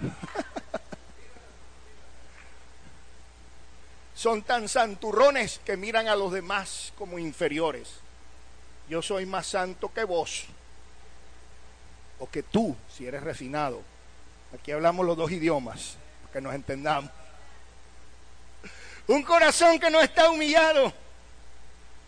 son 4.14 4.42
tan 4.42 4.68
santurrones 4.68 5.60
que 5.64 5.78
miran 5.78 6.06
a 6.08 6.14
los 6.14 6.30
demás 6.32 6.92
como 6.98 7.18
inferiores. 7.18 7.94
Yo 8.90 9.00
soy 9.00 9.24
más 9.24 9.46
santo 9.46 9.90
que 9.92 10.04
vos 10.04 10.44
o 12.18 12.30
que 12.30 12.42
tú, 12.42 12.76
si 12.88 13.06
eres 13.06 13.22
refinado, 13.22 13.82
aquí 14.54 14.72
hablamos 14.72 15.04
los 15.06 15.16
dos 15.16 15.30
idiomas, 15.30 15.96
que 16.32 16.40
nos 16.40 16.54
entendamos. 16.54 17.10
Un 19.06 19.22
corazón 19.22 19.78
que 19.78 19.90
no 19.90 20.00
está 20.00 20.30
humillado 20.30 20.92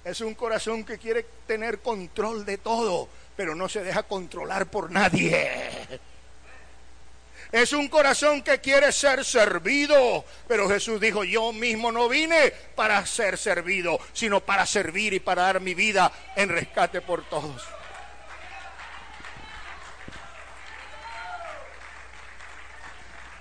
es 0.05 0.21
un 0.21 0.35
corazón 0.35 0.85
que 0.85 0.99
quiere 0.99 1.27
tener 1.47 1.81
control 1.81 2.45
de 2.45 2.59
todo, 2.59 3.09
pero 3.37 3.55
no 3.55 3.69
se 3.69 3.83
deja 3.83 4.05
controlar 4.05 4.67
por 4.67 4.91
nadie. 4.91 5.51
Es 7.53 7.73
un 7.73 7.89
corazón 7.89 8.43
que 8.43 8.61
quiere 8.61 8.93
ser 8.93 9.25
servido, 9.25 10.25
pero 10.49 10.69
Jesús 10.69 11.01
dijo, 11.01 11.25
yo 11.25 11.53
mismo 11.53 11.93
no 11.93 12.09
vine 12.09 12.53
para 12.75 13.05
ser 13.07 13.39
servido, 13.39 13.99
sino 14.13 14.41
para 14.41 14.67
servir 14.67 15.13
y 15.13 15.21
para 15.21 15.43
dar 15.43 15.61
mi 15.61 15.75
vida 15.75 16.11
en 16.35 16.49
rescate 16.49 17.01
por 17.01 17.25
todos. 17.29 17.63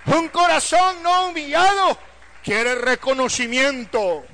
Un 0.06 0.28
corazón 0.28 1.02
no 1.02 1.28
humillado 1.28 1.98
quiere 2.44 2.76
reconocimiento. 2.76 4.24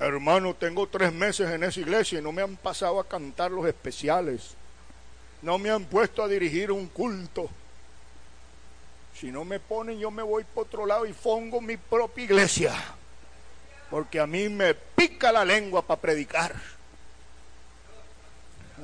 Hermano, 0.00 0.54
tengo 0.54 0.88
tres 0.88 1.12
meses 1.12 1.50
en 1.50 1.62
esa 1.62 1.80
iglesia 1.80 2.18
y 2.18 2.22
no 2.22 2.32
me 2.32 2.42
han 2.42 2.56
pasado 2.56 2.98
a 2.98 3.08
cantar 3.08 3.52
los 3.52 3.66
especiales. 3.66 4.54
No 5.40 5.58
me 5.58 5.70
han 5.70 5.84
puesto 5.84 6.22
a 6.22 6.28
dirigir 6.28 6.72
un 6.72 6.88
culto. 6.88 7.48
Si 9.14 9.30
no 9.30 9.44
me 9.44 9.60
ponen, 9.60 9.98
yo 10.00 10.10
me 10.10 10.22
voy 10.22 10.42
por 10.42 10.66
otro 10.66 10.84
lado 10.84 11.06
y 11.06 11.12
pongo 11.12 11.60
mi 11.60 11.76
propia 11.76 12.24
iglesia. 12.24 12.74
Porque 13.88 14.18
a 14.18 14.26
mí 14.26 14.48
me 14.48 14.74
pica 14.74 15.30
la 15.30 15.44
lengua 15.44 15.82
para 15.82 16.00
predicar. 16.00 16.54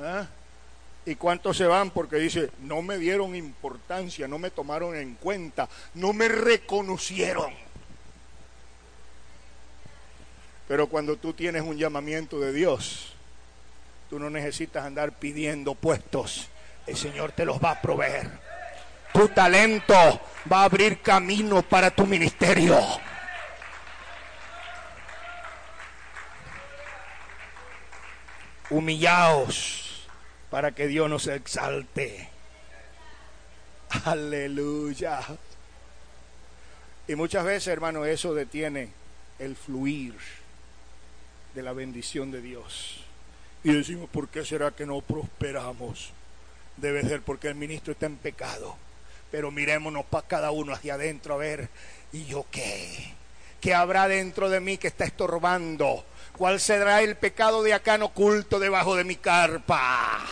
¿Ah? 0.01 0.25
¿Y 1.05 1.15
cuántos 1.15 1.57
se 1.57 1.65
van? 1.65 1.89
Porque 1.89 2.17
dice, 2.17 2.51
no 2.59 2.81
me 2.81 2.97
dieron 2.97 3.35
importancia, 3.35 4.27
no 4.27 4.37
me 4.37 4.51
tomaron 4.51 4.95
en 4.95 5.15
cuenta, 5.15 5.67
no 5.95 6.13
me 6.13 6.27
reconocieron. 6.27 7.51
Pero 10.67 10.87
cuando 10.87 11.17
tú 11.17 11.33
tienes 11.33 11.63
un 11.63 11.77
llamamiento 11.77 12.39
de 12.39 12.53
Dios, 12.53 13.13
tú 14.09 14.19
no 14.19 14.29
necesitas 14.29 14.85
andar 14.85 15.13
pidiendo 15.13 15.73
puestos. 15.73 16.47
El 16.85 16.95
Señor 16.95 17.31
te 17.31 17.45
los 17.45 17.59
va 17.59 17.71
a 17.71 17.81
proveer. 17.81 18.29
Tu 19.11 19.27
talento 19.29 20.21
va 20.51 20.61
a 20.61 20.65
abrir 20.65 21.01
camino 21.01 21.63
para 21.63 21.89
tu 21.91 22.05
ministerio. 22.05 22.79
Humillaos 28.69 29.80
para 30.51 30.73
que 30.73 30.87
Dios 30.87 31.09
nos 31.09 31.25
exalte. 31.27 32.29
Aleluya. 34.05 35.21
Y 37.07 37.15
muchas 37.15 37.43
veces, 37.43 37.69
hermano, 37.69 38.05
eso 38.05 38.35
detiene 38.35 38.89
el 39.39 39.55
fluir 39.55 40.13
de 41.55 41.63
la 41.63 41.73
bendición 41.73 42.31
de 42.31 42.41
Dios. 42.41 43.03
Y 43.63 43.73
decimos, 43.73 44.09
¿por 44.09 44.27
qué 44.27 44.45
será 44.45 44.71
que 44.71 44.85
no 44.85 45.01
prosperamos? 45.01 46.11
Debe 46.77 47.01
ser 47.01 47.21
porque 47.21 47.47
el 47.47 47.55
ministro 47.55 47.93
está 47.93 48.05
en 48.05 48.17
pecado. 48.17 48.75
Pero 49.31 49.51
mirémonos 49.51 50.05
para 50.05 50.27
cada 50.27 50.51
uno 50.51 50.73
hacia 50.73 50.95
adentro 50.95 51.35
a 51.35 51.37
ver, 51.37 51.69
¿y 52.11 52.25
yo 52.25 52.45
qué? 52.51 53.13
¿Qué 53.61 53.73
habrá 53.73 54.07
dentro 54.09 54.49
de 54.49 54.59
mí 54.59 54.77
que 54.77 54.87
está 54.87 55.05
estorbando? 55.05 56.03
¿Cuál 56.37 56.59
será 56.59 57.01
el 57.01 57.15
pecado 57.17 57.63
de 57.63 57.73
acá 57.73 57.95
en 57.95 58.03
oculto 58.03 58.59
debajo 58.59 58.95
de 58.95 59.03
mi 59.03 59.15
carpa? 59.15 60.25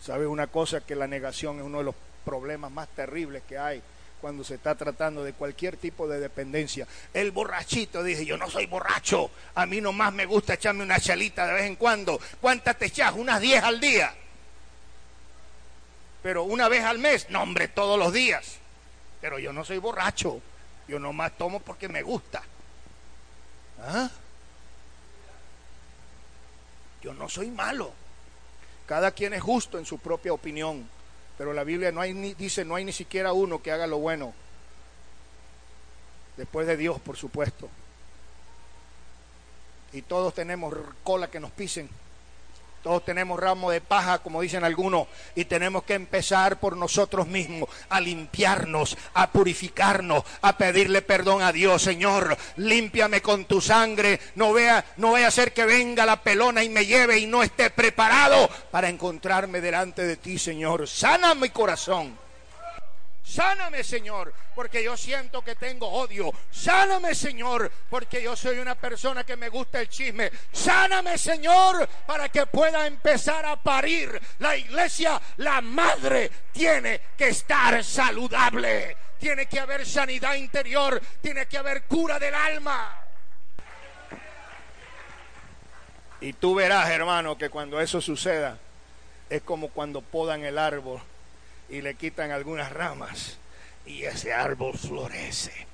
¿Sabes 0.00 0.28
una 0.28 0.46
cosa? 0.46 0.80
Que 0.80 0.94
la 0.94 1.06
negación 1.06 1.58
es 1.58 1.64
uno 1.64 1.78
de 1.78 1.84
los 1.84 1.94
problemas 2.24 2.70
más 2.70 2.88
terribles 2.88 3.42
que 3.48 3.58
hay 3.58 3.82
cuando 4.20 4.44
se 4.44 4.54
está 4.54 4.74
tratando 4.74 5.22
de 5.22 5.34
cualquier 5.34 5.76
tipo 5.76 6.08
de 6.08 6.18
dependencia. 6.18 6.86
El 7.12 7.30
borrachito 7.32 8.02
dice, 8.02 8.24
yo 8.24 8.36
no 8.36 8.48
soy 8.48 8.66
borracho, 8.66 9.30
a 9.54 9.66
mí 9.66 9.80
nomás 9.80 10.12
me 10.12 10.26
gusta 10.26 10.54
echarme 10.54 10.82
una 10.82 10.98
chalita 10.98 11.46
de 11.46 11.52
vez 11.52 11.64
en 11.64 11.76
cuando. 11.76 12.20
¿Cuántas 12.40 12.78
te 12.78 12.86
echas? 12.86 13.12
Unas 13.14 13.40
10 13.40 13.62
al 13.62 13.80
día. 13.80 14.14
Pero 16.22 16.44
una 16.44 16.68
vez 16.68 16.84
al 16.84 16.98
mes, 16.98 17.28
no 17.30 17.42
hombre, 17.42 17.68
todos 17.68 17.98
los 17.98 18.12
días. 18.12 18.56
Pero 19.20 19.38
yo 19.38 19.52
no 19.52 19.64
soy 19.64 19.78
borracho, 19.78 20.40
yo 20.88 20.98
nomás 20.98 21.36
tomo 21.36 21.60
porque 21.60 21.88
me 21.88 22.02
gusta. 22.02 22.42
¿Ah? 23.80 24.10
Yo 27.02 27.14
no 27.14 27.28
soy 27.28 27.50
malo. 27.50 27.92
Cada 28.86 29.10
quien 29.10 29.34
es 29.34 29.42
justo 29.42 29.78
en 29.78 29.86
su 29.86 29.98
propia 29.98 30.32
opinión. 30.32 30.88
Pero 31.38 31.52
la 31.52 31.64
Biblia 31.64 31.92
no 31.92 32.00
hay 32.00 32.14
ni, 32.14 32.34
dice, 32.34 32.64
no 32.64 32.74
hay 32.74 32.84
ni 32.84 32.92
siquiera 32.92 33.32
uno 33.32 33.62
que 33.62 33.72
haga 33.72 33.86
lo 33.86 33.98
bueno. 33.98 34.32
Después 36.36 36.66
de 36.66 36.76
Dios, 36.76 37.00
por 37.00 37.16
supuesto. 37.16 37.68
Y 39.92 40.02
todos 40.02 40.34
tenemos 40.34 40.74
cola 41.04 41.28
que 41.28 41.40
nos 41.40 41.50
pisen. 41.50 41.88
Todos 42.86 43.04
tenemos 43.04 43.40
ramo 43.40 43.72
de 43.72 43.80
paja, 43.80 44.20
como 44.20 44.42
dicen 44.42 44.62
algunos, 44.62 45.08
y 45.34 45.46
tenemos 45.46 45.82
que 45.82 45.94
empezar 45.94 46.60
por 46.60 46.76
nosotros 46.76 47.26
mismos, 47.26 47.68
a 47.88 48.00
limpiarnos, 48.00 48.96
a 49.14 49.32
purificarnos, 49.32 50.22
a 50.40 50.56
pedirle 50.56 51.02
perdón 51.02 51.42
a 51.42 51.50
Dios. 51.50 51.82
Señor, 51.82 52.38
límpiame 52.54 53.22
con 53.22 53.46
tu 53.46 53.60
sangre. 53.60 54.20
No 54.36 54.52
vea, 54.52 54.84
no 54.98 55.10
vaya 55.10 55.26
a 55.26 55.32
ser 55.32 55.52
que 55.52 55.66
venga 55.66 56.06
la 56.06 56.22
pelona 56.22 56.62
y 56.62 56.68
me 56.68 56.86
lleve 56.86 57.18
y 57.18 57.26
no 57.26 57.42
esté 57.42 57.70
preparado 57.70 58.48
para 58.70 58.88
encontrarme 58.88 59.60
delante 59.60 60.04
de 60.04 60.16
ti, 60.16 60.38
Señor. 60.38 60.86
Sana 60.86 61.34
mi 61.34 61.48
corazón. 61.48 62.25
Sáname, 63.26 63.82
Señor, 63.82 64.32
porque 64.54 64.84
yo 64.84 64.96
siento 64.96 65.42
que 65.42 65.56
tengo 65.56 65.88
odio. 65.88 66.32
Sáname, 66.48 67.12
Señor, 67.12 67.70
porque 67.90 68.22
yo 68.22 68.36
soy 68.36 68.58
una 68.58 68.76
persona 68.76 69.24
que 69.24 69.36
me 69.36 69.48
gusta 69.48 69.80
el 69.80 69.88
chisme. 69.88 70.30
Sáname, 70.52 71.18
Señor, 71.18 71.88
para 72.06 72.28
que 72.28 72.46
pueda 72.46 72.86
empezar 72.86 73.44
a 73.44 73.56
parir. 73.56 74.20
La 74.38 74.56
iglesia, 74.56 75.20
la 75.38 75.60
madre, 75.60 76.30
tiene 76.52 77.00
que 77.18 77.28
estar 77.28 77.82
saludable. 77.82 78.96
Tiene 79.18 79.46
que 79.46 79.58
haber 79.58 79.84
sanidad 79.84 80.34
interior. 80.36 81.02
Tiene 81.20 81.46
que 81.46 81.58
haber 81.58 81.82
cura 81.82 82.20
del 82.20 82.34
alma. 82.34 82.96
Y 86.20 86.32
tú 86.32 86.54
verás, 86.54 86.88
hermano, 86.90 87.36
que 87.36 87.50
cuando 87.50 87.80
eso 87.80 88.00
suceda, 88.00 88.56
es 89.28 89.42
como 89.42 89.68
cuando 89.68 90.00
podan 90.00 90.44
el 90.44 90.58
árbol 90.58 91.02
y 91.68 91.80
le 91.82 91.94
quitan 91.94 92.30
algunas 92.30 92.72
ramas 92.72 93.38
y 93.86 94.04
ese 94.04 94.32
árbol 94.32 94.76
florece 94.76 95.66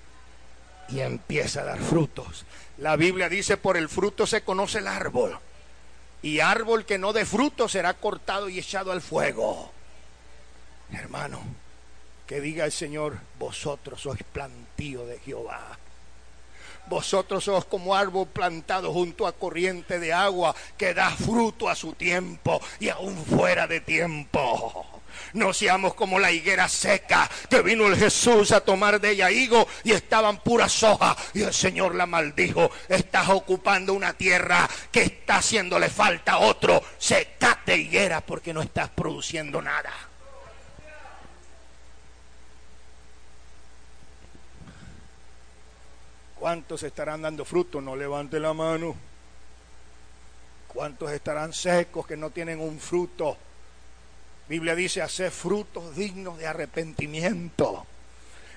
y 0.88 1.00
empieza 1.00 1.62
a 1.62 1.64
dar 1.64 1.80
frutos. 1.80 2.44
La 2.78 2.96
Biblia 2.96 3.28
dice, 3.28 3.56
por 3.56 3.76
el 3.76 3.88
fruto 3.88 4.26
se 4.26 4.42
conoce 4.42 4.78
el 4.78 4.88
árbol. 4.88 5.38
Y 6.22 6.40
árbol 6.40 6.84
que 6.84 6.98
no 6.98 7.12
dé 7.12 7.24
fruto 7.24 7.68
será 7.68 7.94
cortado 7.94 8.48
y 8.48 8.58
echado 8.58 8.92
al 8.92 9.00
fuego. 9.00 9.72
Hermano, 10.92 11.42
que 12.26 12.40
diga 12.40 12.64
el 12.64 12.72
Señor, 12.72 13.18
vosotros 13.38 14.02
sois 14.02 14.22
plantío 14.22 15.06
de 15.06 15.18
Jehová. 15.20 15.78
Vosotros 16.86 17.44
sois 17.44 17.64
como 17.64 17.94
árbol 17.94 18.28
plantado 18.28 18.92
junto 18.92 19.26
a 19.26 19.32
corriente 19.32 19.98
de 19.98 20.12
agua 20.12 20.54
que 20.76 20.94
da 20.94 21.10
fruto 21.10 21.68
a 21.68 21.74
su 21.74 21.94
tiempo 21.94 22.60
y 22.78 22.88
aún 22.88 23.16
fuera 23.24 23.66
de 23.66 23.80
tiempo. 23.80 25.01
No 25.34 25.52
seamos 25.52 25.94
como 25.94 26.18
la 26.18 26.30
higuera 26.30 26.68
seca 26.68 27.30
que 27.48 27.62
vino 27.62 27.86
el 27.86 27.96
Jesús 27.96 28.52
a 28.52 28.60
tomar 28.60 29.00
de 29.00 29.10
ella 29.10 29.30
higo 29.30 29.66
y 29.84 29.92
estaban 29.92 30.38
puras 30.38 30.82
hojas. 30.82 31.16
Y 31.34 31.42
el 31.42 31.54
Señor 31.54 31.94
la 31.94 32.06
maldijo. 32.06 32.70
Estás 32.88 33.28
ocupando 33.28 33.94
una 33.94 34.12
tierra 34.12 34.68
que 34.90 35.02
está 35.02 35.36
haciéndole 35.36 35.88
falta 35.88 36.32
a 36.32 36.38
otro. 36.38 36.82
Secate 36.98 37.76
higuera 37.76 38.20
porque 38.20 38.52
no 38.52 38.62
estás 38.62 38.88
produciendo 38.90 39.60
nada. 39.60 39.92
¿Cuántos 46.42 46.82
estarán 46.82 47.22
dando 47.22 47.44
fruto? 47.44 47.80
No 47.80 47.94
levante 47.94 48.40
la 48.40 48.52
mano. 48.52 48.96
¿Cuántos 50.66 51.12
estarán 51.12 51.52
secos 51.52 52.04
que 52.04 52.16
no 52.16 52.30
tienen 52.30 52.58
un 52.58 52.80
fruto? 52.80 53.36
Biblia 54.52 54.74
dice, 54.74 55.00
hacer 55.00 55.30
frutos 55.30 55.96
dignos 55.96 56.36
de 56.36 56.46
arrepentimiento. 56.46 57.86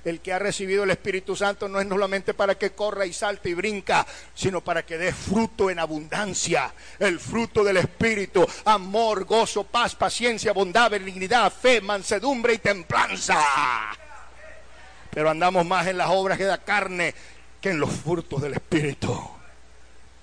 El 0.03 0.19
que 0.19 0.33
ha 0.33 0.39
recibido 0.39 0.83
el 0.83 0.91
Espíritu 0.91 1.37
Santo 1.37 1.69
no 1.69 1.79
es 1.79 1.87
solamente 1.87 2.33
para 2.33 2.55
que 2.55 2.71
corra 2.71 3.05
y 3.05 3.13
salte 3.13 3.51
y 3.51 3.53
brinca, 3.53 4.05
sino 4.33 4.59
para 4.59 4.85
que 4.85 4.97
dé 4.97 5.13
fruto 5.13 5.69
en 5.69 5.79
abundancia. 5.79 6.73
El 6.99 7.17
fruto 7.17 7.63
del 7.63 7.77
Espíritu, 7.77 8.45
amor, 8.65 9.23
gozo, 9.23 9.63
paz, 9.63 9.95
paciencia, 9.95 10.51
bondad, 10.51 10.91
benignidad, 10.91 11.49
fe, 11.49 11.79
mansedumbre 11.79 12.55
y 12.55 12.57
templanza. 12.57 13.41
Pero 15.11 15.29
andamos 15.29 15.65
más 15.65 15.87
en 15.87 15.97
las 15.97 16.09
obras 16.09 16.37
de 16.37 16.47
la 16.47 16.57
carne 16.57 17.15
que 17.61 17.69
en 17.69 17.79
los 17.79 17.89
frutos 17.89 18.41
del 18.41 18.55
Espíritu. 18.55 19.17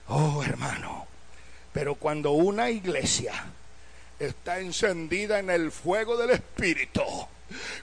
Oh, 0.09 0.43
hermano. 0.45 1.07
Pero 1.73 1.95
cuando 1.95 2.33
una 2.33 2.69
iglesia 2.69 3.33
está 4.27 4.59
encendida 4.59 5.39
en 5.39 5.51
el 5.51 5.71
fuego 5.71 6.17
del 6.17 6.31
Espíritu. 6.31 7.03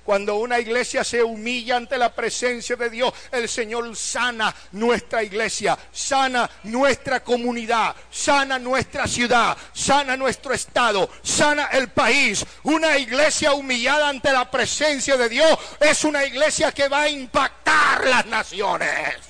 Cuando 0.03 0.37
una 0.37 0.59
iglesia 0.59 1.03
se 1.03 1.21
humilla 1.21 1.77
ante 1.77 1.97
la 1.97 2.13
presencia 2.13 2.75
de 2.75 2.89
Dios, 2.89 3.13
el 3.31 3.47
Señor 3.47 3.95
sana 3.95 4.55
nuestra 4.71 5.21
iglesia, 5.23 5.77
sana 5.91 6.49
nuestra 6.63 7.23
comunidad, 7.23 7.95
sana 8.09 8.57
nuestra 8.57 9.07
ciudad, 9.07 9.55
sana 9.73 10.17
nuestro 10.17 10.53
estado, 10.53 11.09
sana 11.21 11.65
el 11.73 11.89
país. 11.89 12.43
Una 12.63 12.97
iglesia 12.97 13.53
humillada 13.53 14.09
ante 14.09 14.31
la 14.31 14.49
presencia 14.49 15.17
de 15.17 15.29
Dios 15.29 15.59
es 15.79 16.03
una 16.03 16.25
iglesia 16.25 16.71
que 16.71 16.87
va 16.87 17.03
a 17.03 17.09
impactar 17.09 18.07
las 18.07 18.25
naciones. 18.25 19.28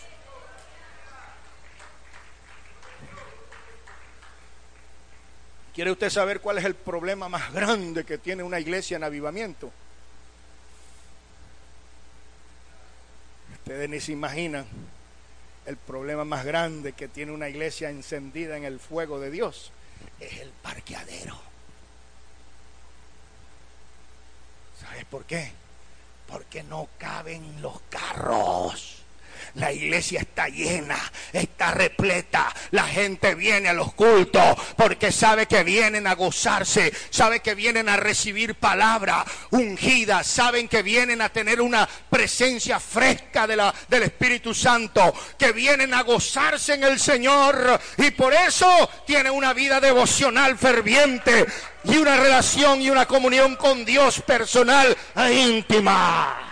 ¿Quiere 5.80 5.92
usted 5.94 6.10
saber 6.10 6.42
cuál 6.42 6.58
es 6.58 6.66
el 6.66 6.76
problema 6.76 7.30
más 7.30 7.54
grande 7.54 8.04
que 8.04 8.18
tiene 8.18 8.44
una 8.44 8.60
iglesia 8.60 8.98
en 8.98 9.06
avivamiento? 9.06 9.72
Ustedes 13.54 13.90
ni 13.90 14.02
se 14.02 14.12
imaginan 14.12 14.66
el 15.66 15.78
problema 15.78 16.26
más 16.26 16.44
grande 16.44 16.92
que 16.92 17.08
tiene 17.08 17.32
una 17.32 17.48
iglesia 17.48 17.90
encendida 17.90 18.58
en 18.58 18.66
el 18.66 18.78
fuego 18.78 19.22
de 19.22 19.32
Dios. 19.32 19.72
Es 20.20 20.42
el 20.42 20.50
parqueadero. 20.50 21.40
¿Sabes 24.82 25.06
por 25.06 25.24
qué? 25.24 25.50
Porque 26.28 26.62
no 26.62 26.90
caben 26.98 27.62
los 27.62 27.80
carros. 27.90 28.99
La 29.56 29.72
iglesia 29.72 30.22
está 30.22 30.48
llena, 30.48 31.00
está 31.34 31.72
repleta. 31.72 32.54
La 32.72 32.84
gente 32.84 33.36
viene 33.36 33.70
a 33.70 33.74
los 33.74 33.94
cultos 33.94 34.58
porque 34.76 35.12
sabe 35.12 35.46
que 35.46 35.64
vienen 35.64 36.08
a 36.08 36.16
gozarse, 36.16 36.94
sabe 37.10 37.40
que 37.42 37.56
vienen 37.56 37.90
a 37.90 37.98
recibir 37.98 38.56
palabra 38.56 39.26
ungida, 39.52 40.24
saben 40.24 40.68
que 40.68 40.84
vienen 40.84 41.22
a 41.22 41.30
tener 41.30 41.62
una 41.62 41.88
presencia 42.10 42.80
fresca 42.80 43.48
de 43.48 43.56
la, 43.56 43.74
del 43.88 44.04
Espíritu 44.04 44.54
Santo, 44.54 45.14
que 45.38 45.52
vienen 45.52 45.94
a 45.94 46.04
gozarse 46.04 46.74
en 46.74 46.84
el 46.84 47.00
Señor 47.00 47.80
y 47.98 48.12
por 48.12 48.34
eso 48.34 48.90
tiene 49.06 49.30
una 49.30 49.54
vida 49.54 49.80
devocional 49.80 50.58
ferviente 50.58 51.46
y 51.84 51.98
una 51.98 52.18
relación 52.18 52.82
y 52.82 52.90
una 52.90 53.06
comunión 53.06 53.56
con 53.56 53.86
Dios 53.86 54.22
personal 54.22 54.96
e 55.16 55.34
íntima. 55.34 56.49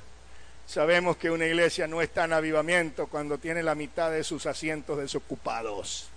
Sabemos 0.66 1.16
que 1.16 1.30
una 1.30 1.46
iglesia 1.46 1.86
no 1.86 2.02
está 2.02 2.24
en 2.24 2.34
avivamiento 2.34 3.06
cuando 3.06 3.38
tiene 3.38 3.62
la 3.62 3.74
mitad 3.74 4.10
de 4.10 4.22
sus 4.22 4.46
asientos 4.46 4.98
desocupados. 4.98 6.08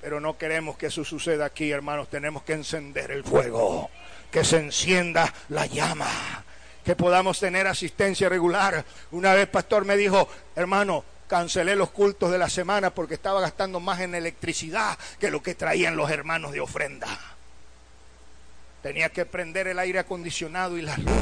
Pero 0.00 0.18
no 0.18 0.38
queremos 0.38 0.78
que 0.78 0.86
eso 0.86 1.04
suceda 1.04 1.44
aquí, 1.44 1.70
hermanos. 1.70 2.08
Tenemos 2.08 2.42
que 2.42 2.54
encender 2.54 3.10
el 3.10 3.22
fuego, 3.22 3.90
que 4.30 4.44
se 4.44 4.56
encienda 4.56 5.32
la 5.50 5.66
llama, 5.66 6.42
que 6.84 6.96
podamos 6.96 7.38
tener 7.38 7.66
asistencia 7.66 8.28
regular. 8.28 8.84
Una 9.10 9.34
vez 9.34 9.46
pastor 9.46 9.84
me 9.84 9.96
dijo, 9.96 10.28
hermano, 10.56 11.04
cancelé 11.28 11.76
los 11.76 11.90
cultos 11.90 12.30
de 12.30 12.38
la 12.38 12.48
semana 12.48 12.90
porque 12.90 13.14
estaba 13.14 13.40
gastando 13.40 13.78
más 13.78 14.00
en 14.00 14.14
electricidad 14.14 14.98
que 15.20 15.30
lo 15.30 15.42
que 15.42 15.54
traían 15.54 15.96
los 15.96 16.10
hermanos 16.10 16.52
de 16.52 16.60
ofrenda. 16.60 17.31
Tenía 18.82 19.10
que 19.10 19.24
prender 19.24 19.68
el 19.68 19.78
aire 19.78 20.00
acondicionado 20.00 20.76
y 20.76 20.82
las 20.82 20.98
luces. 20.98 21.16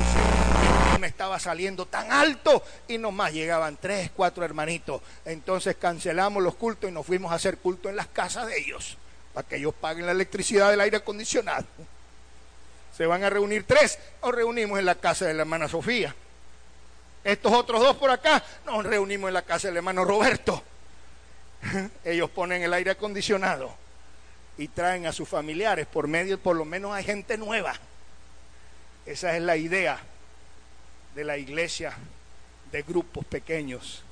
Me 0.98 1.06
estaba 1.06 1.38
saliendo 1.38 1.86
tan 1.86 2.10
alto 2.10 2.62
y 2.88 2.96
nomás 2.96 3.32
llegaban 3.32 3.76
tres, 3.76 4.10
cuatro 4.16 4.44
hermanitos. 4.44 5.02
Entonces 5.26 5.76
cancelamos 5.76 6.42
los 6.42 6.54
cultos 6.54 6.88
y 6.88 6.92
nos 6.92 7.06
fuimos 7.06 7.30
a 7.32 7.34
hacer 7.34 7.58
culto 7.58 7.90
en 7.90 7.96
las 7.96 8.08
casas 8.08 8.46
de 8.46 8.58
ellos, 8.58 8.96
para 9.34 9.46
que 9.46 9.56
ellos 9.56 9.74
paguen 9.78 10.06
la 10.06 10.12
electricidad 10.12 10.70
del 10.70 10.80
aire 10.80 10.96
acondicionado. 10.96 11.66
Se 12.96 13.04
van 13.06 13.24
a 13.24 13.30
reunir 13.30 13.64
tres, 13.66 13.98
nos 14.22 14.34
reunimos 14.34 14.78
en 14.78 14.86
la 14.86 14.94
casa 14.94 15.26
de 15.26 15.34
la 15.34 15.42
hermana 15.42 15.68
Sofía. 15.68 16.14
Estos 17.24 17.52
otros 17.52 17.80
dos 17.80 17.96
por 17.96 18.10
acá, 18.10 18.42
nos 18.64 18.84
reunimos 18.84 19.28
en 19.28 19.34
la 19.34 19.42
casa 19.42 19.68
del 19.68 19.76
hermano 19.76 20.04
Roberto. 20.04 20.62
Ellos 22.04 22.30
ponen 22.30 22.62
el 22.62 22.72
aire 22.72 22.92
acondicionado 22.92 23.79
y 24.58 24.68
traen 24.68 25.06
a 25.06 25.12
sus 25.12 25.28
familiares 25.28 25.86
por 25.86 26.06
medio, 26.06 26.38
por 26.38 26.56
lo 26.56 26.64
menos 26.64 26.92
hay 26.92 27.04
gente 27.04 27.38
nueva. 27.38 27.74
Esa 29.06 29.36
es 29.36 29.42
la 29.42 29.56
idea 29.56 29.98
de 31.14 31.24
la 31.24 31.36
iglesia 31.36 31.92
de 32.70 32.82
grupos 32.82 33.24
pequeños. 33.24 34.02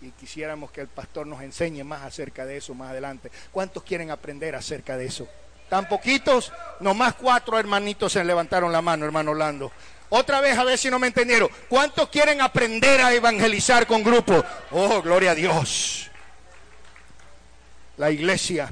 Y 0.00 0.10
quisiéramos 0.12 0.70
que 0.70 0.80
el 0.80 0.88
pastor 0.88 1.26
nos 1.26 1.42
enseñe 1.42 1.82
más 1.82 2.02
acerca 2.02 2.46
de 2.46 2.58
eso 2.58 2.74
más 2.74 2.90
adelante. 2.90 3.30
¿Cuántos 3.50 3.82
quieren 3.82 4.10
aprender 4.10 4.54
acerca 4.54 4.96
de 4.96 5.06
eso? 5.06 5.28
¿Tan 5.68 5.88
poquitos? 5.88 6.52
Nomás 6.80 7.14
cuatro 7.14 7.58
hermanitos 7.58 8.12
se 8.12 8.22
levantaron 8.24 8.70
la 8.72 8.80
mano, 8.80 9.04
hermano 9.04 9.32
Orlando. 9.32 9.72
Otra 10.10 10.40
vez, 10.40 10.56
a 10.56 10.64
ver 10.64 10.78
si 10.78 10.90
no 10.90 10.98
me 10.98 11.08
entendieron. 11.08 11.50
¿Cuántos 11.68 12.08
quieren 12.08 12.40
aprender 12.40 13.00
a 13.02 13.12
evangelizar 13.12 13.86
con 13.86 14.02
grupos? 14.02 14.44
Oh, 14.70 15.02
gloria 15.02 15.32
a 15.32 15.34
Dios. 15.34 16.10
La 17.98 18.10
iglesia 18.10 18.70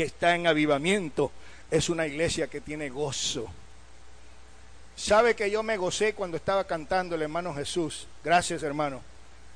que 0.00 0.06
está 0.06 0.34
en 0.34 0.46
avivamiento 0.46 1.30
es 1.70 1.90
una 1.90 2.06
iglesia 2.06 2.46
que 2.46 2.62
tiene 2.62 2.88
gozo. 2.88 3.46
¿Sabe 4.96 5.36
que 5.36 5.50
yo 5.50 5.62
me 5.62 5.76
gocé 5.76 6.14
cuando 6.14 6.38
estaba 6.38 6.64
cantando 6.64 7.16
el 7.16 7.20
hermano 7.20 7.52
Jesús? 7.52 8.06
Gracias, 8.24 8.62
hermano. 8.62 9.02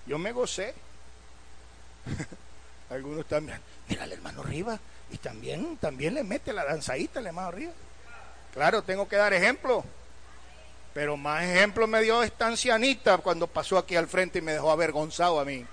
Yo 0.06 0.18
me 0.18 0.32
gocé. 0.32 0.74
Algunos 2.90 3.24
también. 3.24 3.58
Mira 3.88 4.04
el 4.04 4.12
hermano 4.12 4.42
arriba. 4.42 4.78
Y 5.10 5.16
también, 5.16 5.78
también 5.78 6.12
le 6.12 6.22
mete 6.22 6.52
la 6.52 6.66
danzadita, 6.66 7.22
le 7.22 7.32
más 7.32 7.48
arriba. 7.48 7.72
Claro, 8.52 8.82
tengo 8.82 9.08
que 9.08 9.16
dar 9.16 9.32
ejemplo. 9.32 9.82
Pero 10.92 11.16
más 11.16 11.42
ejemplo 11.42 11.86
me 11.86 12.02
dio 12.02 12.22
esta 12.22 12.48
ancianita 12.48 13.16
cuando 13.16 13.46
pasó 13.46 13.78
aquí 13.78 13.96
al 13.96 14.08
frente 14.08 14.40
y 14.40 14.42
me 14.42 14.52
dejó 14.52 14.70
avergonzado 14.70 15.40
a 15.40 15.46
mí. 15.46 15.64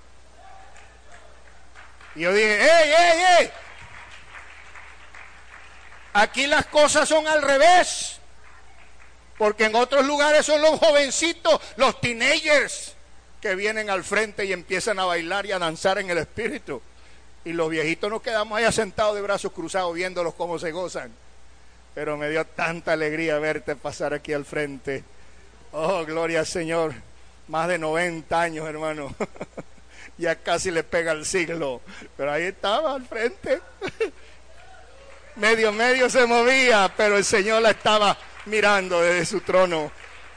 Y 2.14 2.20
yo 2.20 2.32
dije, 2.32 2.58
¡ey, 2.58 2.90
ey, 2.90 3.22
ey! 3.38 3.52
Aquí 6.12 6.46
las 6.46 6.66
cosas 6.66 7.08
son 7.08 7.26
al 7.26 7.42
revés. 7.42 8.18
Porque 9.38 9.64
en 9.64 9.74
otros 9.74 10.06
lugares 10.06 10.46
son 10.46 10.60
los 10.60 10.78
jovencitos, 10.78 11.60
los 11.76 12.00
teenagers, 12.00 12.94
que 13.40 13.54
vienen 13.54 13.90
al 13.90 14.04
frente 14.04 14.44
y 14.44 14.52
empiezan 14.52 14.98
a 15.00 15.04
bailar 15.04 15.46
y 15.46 15.52
a 15.52 15.58
danzar 15.58 15.98
en 15.98 16.10
el 16.10 16.18
espíritu. 16.18 16.80
Y 17.44 17.52
los 17.52 17.68
viejitos 17.70 18.08
nos 18.08 18.22
quedamos 18.22 18.56
allá 18.56 18.70
sentados 18.70 19.16
de 19.16 19.22
brazos 19.22 19.52
cruzados 19.52 19.94
viéndolos 19.94 20.34
cómo 20.34 20.58
se 20.58 20.70
gozan. 20.70 21.10
Pero 21.94 22.16
me 22.16 22.30
dio 22.30 22.44
tanta 22.44 22.92
alegría 22.92 23.38
verte 23.38 23.74
pasar 23.74 24.14
aquí 24.14 24.32
al 24.32 24.44
frente. 24.44 25.02
Oh, 25.72 26.04
gloria 26.04 26.40
al 26.40 26.46
Señor. 26.46 26.94
Más 27.48 27.66
de 27.66 27.78
90 27.78 28.40
años, 28.40 28.68
hermano. 28.68 29.14
ya 30.18 30.36
casi 30.36 30.70
le 30.70 30.84
pega 30.84 31.12
el 31.12 31.26
siglo. 31.26 31.80
Pero 32.16 32.30
ahí 32.30 32.44
estaba 32.44 32.94
al 32.94 33.06
frente. 33.06 33.60
medio, 35.36 35.72
medio 35.72 36.08
se 36.10 36.26
movía, 36.26 36.92
pero 36.96 37.16
el 37.16 37.24
Señor 37.24 37.62
la 37.62 37.70
estaba 37.70 38.16
mirando 38.46 39.00
desde 39.00 39.26
su 39.26 39.40
trono. 39.40 39.90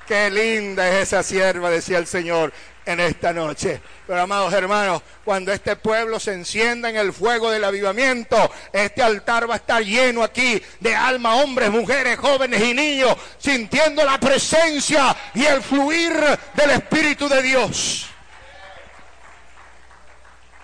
Qué 0.08 0.30
linda 0.30 0.88
es 0.88 1.08
esa 1.08 1.24
sierva, 1.24 1.70
decía 1.70 1.98
el 1.98 2.08
Señor 2.08 2.54
en 2.86 3.00
esta 3.00 3.34
noche. 3.34 3.82
Pero 4.06 4.22
amados 4.22 4.54
hermanos, 4.54 5.02
cuando 5.24 5.52
este 5.52 5.76
pueblo 5.76 6.20
se 6.20 6.34
encienda 6.34 6.90
en 6.90 6.98
el 6.98 7.12
fuego 7.12 7.50
del 7.50 7.64
avivamiento, 7.64 8.52
este 8.72 9.02
altar 9.02 9.50
va 9.50 9.56
a 9.56 9.58
estar 9.58 9.84
lleno 9.84 10.24
aquí 10.24 10.62
de 10.80 10.96
alma, 10.96 11.36
hombres, 11.38 11.72
mujeres, 11.72 12.18
jóvenes 12.20 12.62
y 12.62 12.74
niños, 12.74 13.16
sintiendo 13.40 14.06
la 14.06 14.20
presencia 14.20 15.16
y 15.34 15.44
el 15.46 15.62
fluir 15.62 16.14
del 16.54 16.70
Espíritu 16.72 17.28
de 17.28 17.42
Dios. 17.42 18.08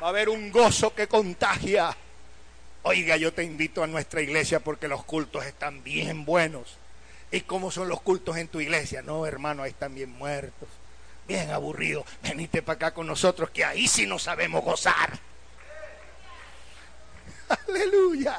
Va 0.01 0.07
a 0.07 0.09
haber 0.09 0.29
un 0.29 0.51
gozo 0.51 0.93
que 0.93 1.07
contagia. 1.07 1.95
Oiga, 2.84 3.17
yo 3.17 3.34
te 3.34 3.43
invito 3.43 3.84
a 3.84 3.88
nuestra 3.88 4.21
iglesia 4.21 4.59
porque 4.59 4.88
los 4.88 5.03
cultos 5.03 5.45
están 5.45 5.84
bien 5.84 6.25
buenos. 6.25 6.77
¿Y 7.32 7.41
cómo 7.41 7.71
son 7.71 7.88
los 7.88 8.01
cultos 8.01 8.38
en 8.38 8.47
tu 8.47 8.59
iglesia? 8.59 9.01
No, 9.01 9.25
hermano, 9.25 9.63
ahí 9.63 9.71
están 9.71 9.95
bien 9.95 10.11
muertos 10.11 10.67
bien 11.32 11.51
aburrido, 11.51 12.05
venite 12.23 12.61
para 12.61 12.75
acá 12.75 12.93
con 12.93 13.07
nosotros 13.07 13.49
que 13.51 13.63
ahí 13.63 13.88
sí 13.88 14.05
no 14.05 14.19
sabemos 14.19 14.63
gozar. 14.63 15.17
Aleluya. 17.67 18.38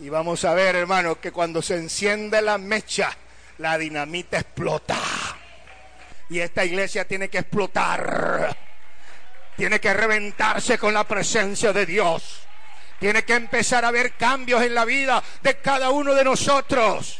Y 0.00 0.08
vamos 0.08 0.44
a 0.44 0.54
ver, 0.54 0.76
hermano, 0.76 1.20
que 1.20 1.30
cuando 1.30 1.62
se 1.62 1.76
enciende 1.76 2.40
la 2.40 2.58
mecha, 2.58 3.16
la 3.58 3.76
dinamita 3.76 4.38
explota. 4.38 4.98
Y 6.30 6.40
esta 6.40 6.64
iglesia 6.64 7.06
tiene 7.06 7.28
que 7.28 7.38
explotar. 7.38 8.56
Tiene 9.56 9.78
que 9.78 9.92
reventarse 9.92 10.78
con 10.78 10.94
la 10.94 11.04
presencia 11.04 11.72
de 11.72 11.84
Dios. 11.84 12.40
Tiene 13.00 13.24
que 13.24 13.34
empezar 13.34 13.84
a 13.84 13.88
haber 13.88 14.12
cambios 14.12 14.62
en 14.62 14.74
la 14.74 14.84
vida 14.84 15.22
de 15.42 15.56
cada 15.56 15.90
uno 15.90 16.14
de 16.14 16.22
nosotros. 16.22 17.18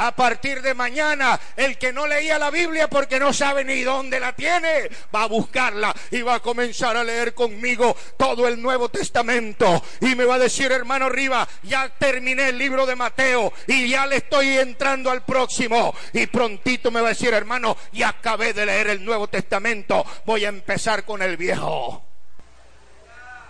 A 0.00 0.12
partir 0.12 0.62
de 0.62 0.74
mañana, 0.74 1.38
el 1.56 1.76
que 1.76 1.92
no 1.92 2.06
leía 2.06 2.38
la 2.38 2.50
Biblia 2.50 2.88
porque 2.88 3.18
no 3.18 3.32
sabe 3.32 3.64
ni 3.64 3.82
dónde 3.82 4.20
la 4.20 4.32
tiene, 4.32 4.88
va 5.12 5.24
a 5.24 5.26
buscarla 5.26 5.92
y 6.12 6.22
va 6.22 6.36
a 6.36 6.40
comenzar 6.40 6.96
a 6.96 7.02
leer 7.02 7.34
conmigo 7.34 7.96
todo 8.16 8.46
el 8.46 8.62
Nuevo 8.62 8.88
Testamento. 8.90 9.82
Y 10.00 10.14
me 10.14 10.24
va 10.24 10.36
a 10.36 10.38
decir, 10.38 10.70
hermano 10.70 11.08
Riva, 11.08 11.46
ya 11.64 11.88
terminé 11.88 12.50
el 12.50 12.58
libro 12.58 12.86
de 12.86 12.94
Mateo 12.94 13.52
y 13.66 13.88
ya 13.88 14.06
le 14.06 14.18
estoy 14.18 14.56
entrando 14.56 15.10
al 15.10 15.24
próximo. 15.24 15.92
Y 16.12 16.26
prontito 16.26 16.92
me 16.92 17.00
va 17.00 17.08
a 17.08 17.10
decir, 17.10 17.34
hermano, 17.34 17.76
ya 17.92 18.10
acabé 18.10 18.52
de 18.52 18.66
leer 18.66 18.90
el 18.90 19.04
Nuevo 19.04 19.26
Testamento, 19.26 20.06
voy 20.24 20.44
a 20.44 20.48
empezar 20.48 21.04
con 21.04 21.22
el 21.22 21.36
viejo. 21.36 22.04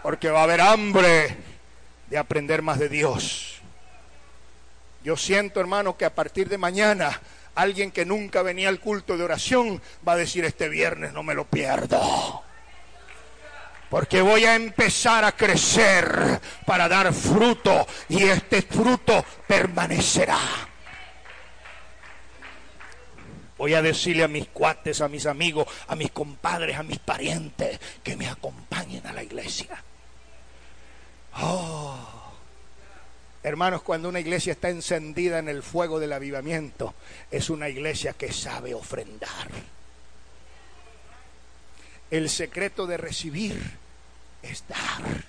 Porque 0.03 0.31
va 0.31 0.41
a 0.41 0.45
haber 0.45 0.63
hambre 0.63 1.58
de 2.11 2.19
aprender 2.19 2.63
más 2.63 2.79
de 2.79 2.89
Dios. 2.89 3.61
Yo 5.05 5.17
siento, 5.17 5.61
hermano, 5.61 5.97
que 5.97 6.05
a 6.05 6.15
partir 6.15 6.49
de 6.49 6.59
mañana 6.59 7.21
alguien 7.55 7.91
que 7.91 8.05
nunca 8.05 8.43
venía 8.43 8.69
al 8.69 8.81
culto 8.81 9.17
de 9.17 9.25
oración 9.25 9.81
va 10.07 10.13
a 10.13 10.17
decir 10.17 10.45
este 10.45 10.69
viernes 10.69 11.13
no 11.13 11.23
me 11.23 11.35
lo 11.35 11.45
pierdo. 11.45 12.43
Porque 13.91 14.21
voy 14.21 14.45
a 14.45 14.55
empezar 14.55 15.25
a 15.25 15.33
crecer 15.33 16.41
para 16.67 16.89
dar 16.89 17.13
fruto 17.13 17.87
y 18.09 18.25
este 18.25 18.63
fruto 18.63 19.25
permanecerá. 19.47 20.39
Voy 23.57 23.75
a 23.75 23.83
decirle 23.83 24.25
a 24.25 24.29
mis 24.29 24.49
cuates, 24.49 25.01
a 25.01 25.09
mis 25.09 25.27
amigos, 25.27 25.67
a 25.89 25.97
mis 25.97 26.13
compadres, 26.13 26.77
a 26.77 26.83
mis 26.83 26.99
parientes 26.99 27.81
que 28.05 28.15
me 28.17 28.29
acompañen 28.29 29.05
a 29.07 29.13
la 29.13 29.23
iglesia. 29.23 29.83
Oh. 31.37 31.97
Hermanos, 33.43 33.83
cuando 33.83 34.09
una 34.09 34.21
iglesia 34.21 34.53
está 34.53 34.69
encendida 34.69 35.39
en 35.39 35.49
el 35.49 35.63
fuego 35.63 36.01
del 36.01 36.13
avivamiento, 36.13 36.95
es 37.31 37.51
una 37.51 37.69
iglesia 37.69 38.13
que 38.13 38.33
sabe 38.33 38.75
ofrendar. 38.75 39.49
El 42.11 42.29
secreto 42.29 42.87
de 42.87 42.97
recibir 42.97 43.79
es 44.43 44.65
dar. 44.67 45.25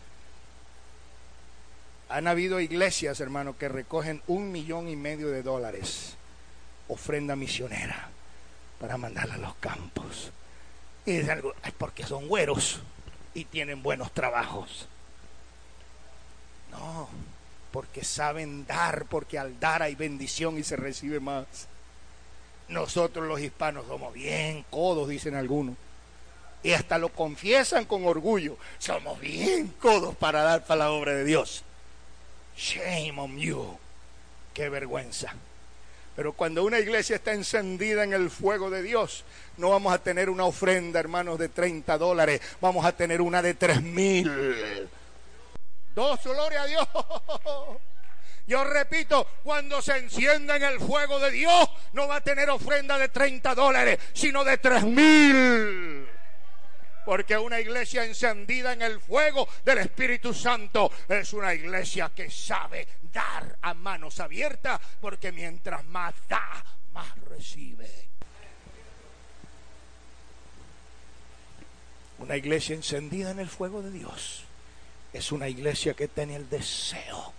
Han 2.10 2.28
habido 2.28 2.60
iglesias, 2.60 3.20
hermanos, 3.20 3.56
que 3.58 3.70
recogen 3.70 4.24
un 4.28 4.52
millón 4.52 4.88
y 4.90 4.96
medio 4.96 5.30
de 5.30 5.44
dólares, 5.44 6.16
ofrenda 6.88 7.36
misionera, 7.36 8.10
para 8.80 8.98
mandarla 8.98 9.36
a 9.36 9.38
los 9.38 9.56
campos. 9.56 10.32
Y 11.06 11.18
es 11.18 11.30
algo, 11.30 11.54
es 11.64 11.72
porque 11.74 12.04
son 12.04 12.28
güeros 12.28 12.82
y 13.36 13.46
tienen 13.46 13.84
buenos 13.84 14.12
trabajos. 14.12 14.88
No, 16.72 17.10
porque 17.72 18.04
saben 18.04 18.66
dar, 18.66 19.06
porque 19.06 19.38
al 19.38 19.60
dar 19.60 19.82
hay 19.84 19.96
bendición 19.96 20.58
y 20.58 20.64
se 20.64 20.76
recibe 20.76 21.20
más. 21.20 21.46
Nosotros 22.68 23.28
los 23.28 23.40
hispanos 23.40 23.86
somos 23.88 24.14
bien 24.14 24.64
codos, 24.70 25.10
dicen 25.10 25.36
algunos. 25.36 25.76
Y 26.62 26.74
hasta 26.74 26.98
lo 26.98 27.10
confiesan 27.10 27.86
con 27.86 28.06
orgullo. 28.06 28.58
Somos 28.78 29.20
bien 29.20 29.74
codos 29.80 30.16
para 30.16 30.44
dar 30.44 30.66
para 30.66 30.80
la 30.80 30.92
obra 30.92 31.14
de 31.14 31.24
Dios. 31.24 31.64
Shame 32.58 33.14
on 33.18 33.38
you. 33.38 33.78
Qué 34.54 34.70
vergüenza. 34.70 35.34
Pero 36.16 36.34
cuando 36.34 36.66
una 36.66 36.80
iglesia 36.80 37.16
está 37.16 37.32
encendida 37.32 38.04
en 38.04 38.12
el 38.12 38.30
fuego 38.30 38.70
de 38.70 38.84
Dios, 38.84 39.24
no 39.56 39.70
vamos 39.70 39.94
a 39.94 40.00
tener 40.00 40.30
una 40.30 40.44
ofrenda, 40.44 41.00
hermanos, 41.00 41.40
de 41.40 41.48
30 41.48 41.98
dólares. 41.98 42.42
Vamos 42.60 42.86
a 42.86 42.92
tener 42.92 43.22
una 43.22 43.42
de 43.42 43.54
3 43.54 43.82
mil 43.82 44.90
Dos, 46.00 46.24
gloria 46.24 46.62
a 46.62 46.66
Dios. 46.66 46.88
Yo 48.48 48.64
repito, 48.64 49.28
cuando 49.44 49.82
se 49.82 49.98
encienda 49.98 50.56
en 50.56 50.64
el 50.64 50.80
fuego 50.80 51.20
de 51.20 51.30
Dios, 51.30 51.70
no 51.92 52.08
va 52.08 52.16
a 52.16 52.22
tener 52.22 52.50
ofrenda 52.50 52.98
de 52.98 53.10
30 53.10 53.54
dólares, 53.54 54.00
sino 54.14 54.46
de 54.46 54.58
3 54.60 54.84
mil. 54.86 56.08
Porque 57.04 57.38
una 57.38 57.60
iglesia 57.60 58.06
encendida 58.06 58.72
en 58.72 58.82
el 58.82 59.02
fuego 59.02 59.50
del 59.66 59.80
Espíritu 59.80 60.34
Santo 60.34 60.90
es 61.10 61.34
una 61.34 61.54
iglesia 61.54 62.14
que 62.16 62.32
sabe 62.32 62.88
dar 63.12 63.58
a 63.62 63.74
manos 63.74 64.22
abiertas, 64.22 64.80
porque 65.02 65.34
mientras 65.34 65.84
más 65.84 66.14
da, 66.30 66.64
más 66.94 67.14
recibe. 67.26 68.08
Una 72.20 72.38
iglesia 72.38 72.74
encendida 72.74 73.32
en 73.32 73.40
el 73.40 73.50
fuego 73.50 73.82
de 73.82 73.92
Dios 73.92 74.46
es 75.14 75.32
una 75.32 75.48
iglesia 75.48 75.94
que 75.94 76.08
tiene 76.08 76.36
el 76.36 76.50
deseo 76.50 77.34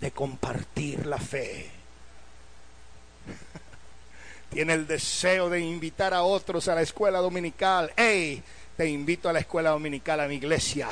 de 0.00 0.10
compartir 0.10 1.06
la 1.06 1.18
fe. 1.18 1.70
tiene 4.50 4.74
el 4.74 4.86
deseo 4.86 5.48
de 5.48 5.60
invitar 5.60 6.14
a 6.14 6.22
otros 6.22 6.68
a 6.68 6.74
la 6.74 6.82
escuela 6.82 7.18
dominical. 7.20 7.92
¡Hey! 7.96 8.42
Te 8.76 8.88
invito 8.88 9.28
a 9.28 9.32
la 9.32 9.40
escuela 9.40 9.70
dominical, 9.70 10.20
a 10.20 10.26
mi 10.26 10.36
iglesia. 10.36 10.88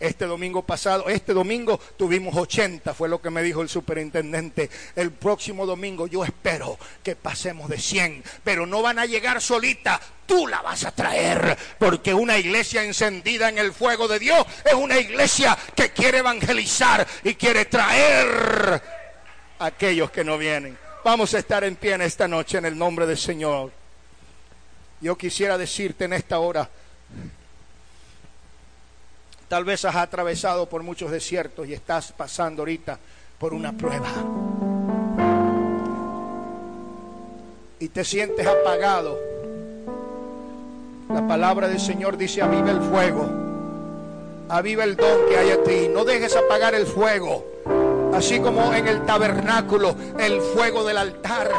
Este 0.00 0.26
domingo 0.26 0.62
pasado, 0.62 1.08
este 1.08 1.32
domingo 1.32 1.80
tuvimos 1.96 2.36
80, 2.36 2.94
fue 2.94 3.08
lo 3.08 3.20
que 3.20 3.30
me 3.30 3.42
dijo 3.42 3.62
el 3.62 3.68
superintendente. 3.68 4.70
El 4.94 5.10
próximo 5.10 5.66
domingo 5.66 6.06
yo 6.06 6.24
espero 6.24 6.78
que 7.02 7.16
pasemos 7.16 7.68
de 7.68 7.78
100, 7.78 8.22
pero 8.44 8.64
no 8.64 8.80
van 8.80 9.00
a 9.00 9.06
llegar 9.06 9.40
solita, 9.40 10.00
tú 10.24 10.46
la 10.46 10.62
vas 10.62 10.84
a 10.84 10.92
traer, 10.92 11.58
porque 11.78 12.14
una 12.14 12.38
iglesia 12.38 12.84
encendida 12.84 13.48
en 13.48 13.58
el 13.58 13.72
fuego 13.72 14.06
de 14.06 14.20
Dios 14.20 14.46
es 14.64 14.74
una 14.74 14.98
iglesia 14.98 15.58
que 15.74 15.90
quiere 15.90 16.18
evangelizar 16.18 17.06
y 17.24 17.34
quiere 17.34 17.64
traer 17.64 18.82
a 19.58 19.66
aquellos 19.66 20.12
que 20.12 20.22
no 20.22 20.38
vienen. 20.38 20.78
Vamos 21.04 21.34
a 21.34 21.38
estar 21.38 21.64
en 21.64 21.74
pie 21.74 21.94
en 21.94 22.02
esta 22.02 22.28
noche 22.28 22.58
en 22.58 22.66
el 22.66 22.78
nombre 22.78 23.06
del 23.06 23.18
Señor. 23.18 23.72
Yo 25.00 25.16
quisiera 25.16 25.56
decirte 25.56 26.04
en 26.04 26.12
esta 26.12 26.38
hora, 26.38 26.68
Tal 29.48 29.64
vez 29.64 29.84
has 29.86 29.96
atravesado 29.96 30.68
por 30.68 30.82
muchos 30.82 31.10
desiertos 31.10 31.66
y 31.66 31.72
estás 31.72 32.12
pasando 32.12 32.62
ahorita 32.62 32.98
por 33.38 33.54
una 33.54 33.72
prueba. 33.72 34.08
Y 37.80 37.88
te 37.88 38.04
sientes 38.04 38.46
apagado. 38.46 39.18
La 41.08 41.26
palabra 41.26 41.68
del 41.68 41.80
Señor 41.80 42.18
dice, 42.18 42.42
aviva 42.42 42.70
el 42.70 42.82
fuego. 42.82 43.26
Aviva 44.50 44.84
el 44.84 44.96
don 44.96 45.26
que 45.28 45.38
hay 45.38 45.50
a 45.50 45.62
ti. 45.62 45.88
No 45.88 46.04
dejes 46.04 46.36
apagar 46.36 46.74
el 46.74 46.86
fuego. 46.86 47.46
Así 48.12 48.40
como 48.40 48.74
en 48.74 48.86
el 48.86 49.06
tabernáculo 49.06 49.96
el 50.18 50.40
fuego 50.40 50.84
del 50.84 50.98
altar 50.98 51.50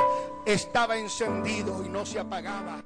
estaba 0.46 0.98
encendido 0.98 1.84
y 1.84 1.90
no 1.90 2.06
se 2.06 2.20
apagaba. 2.20 2.84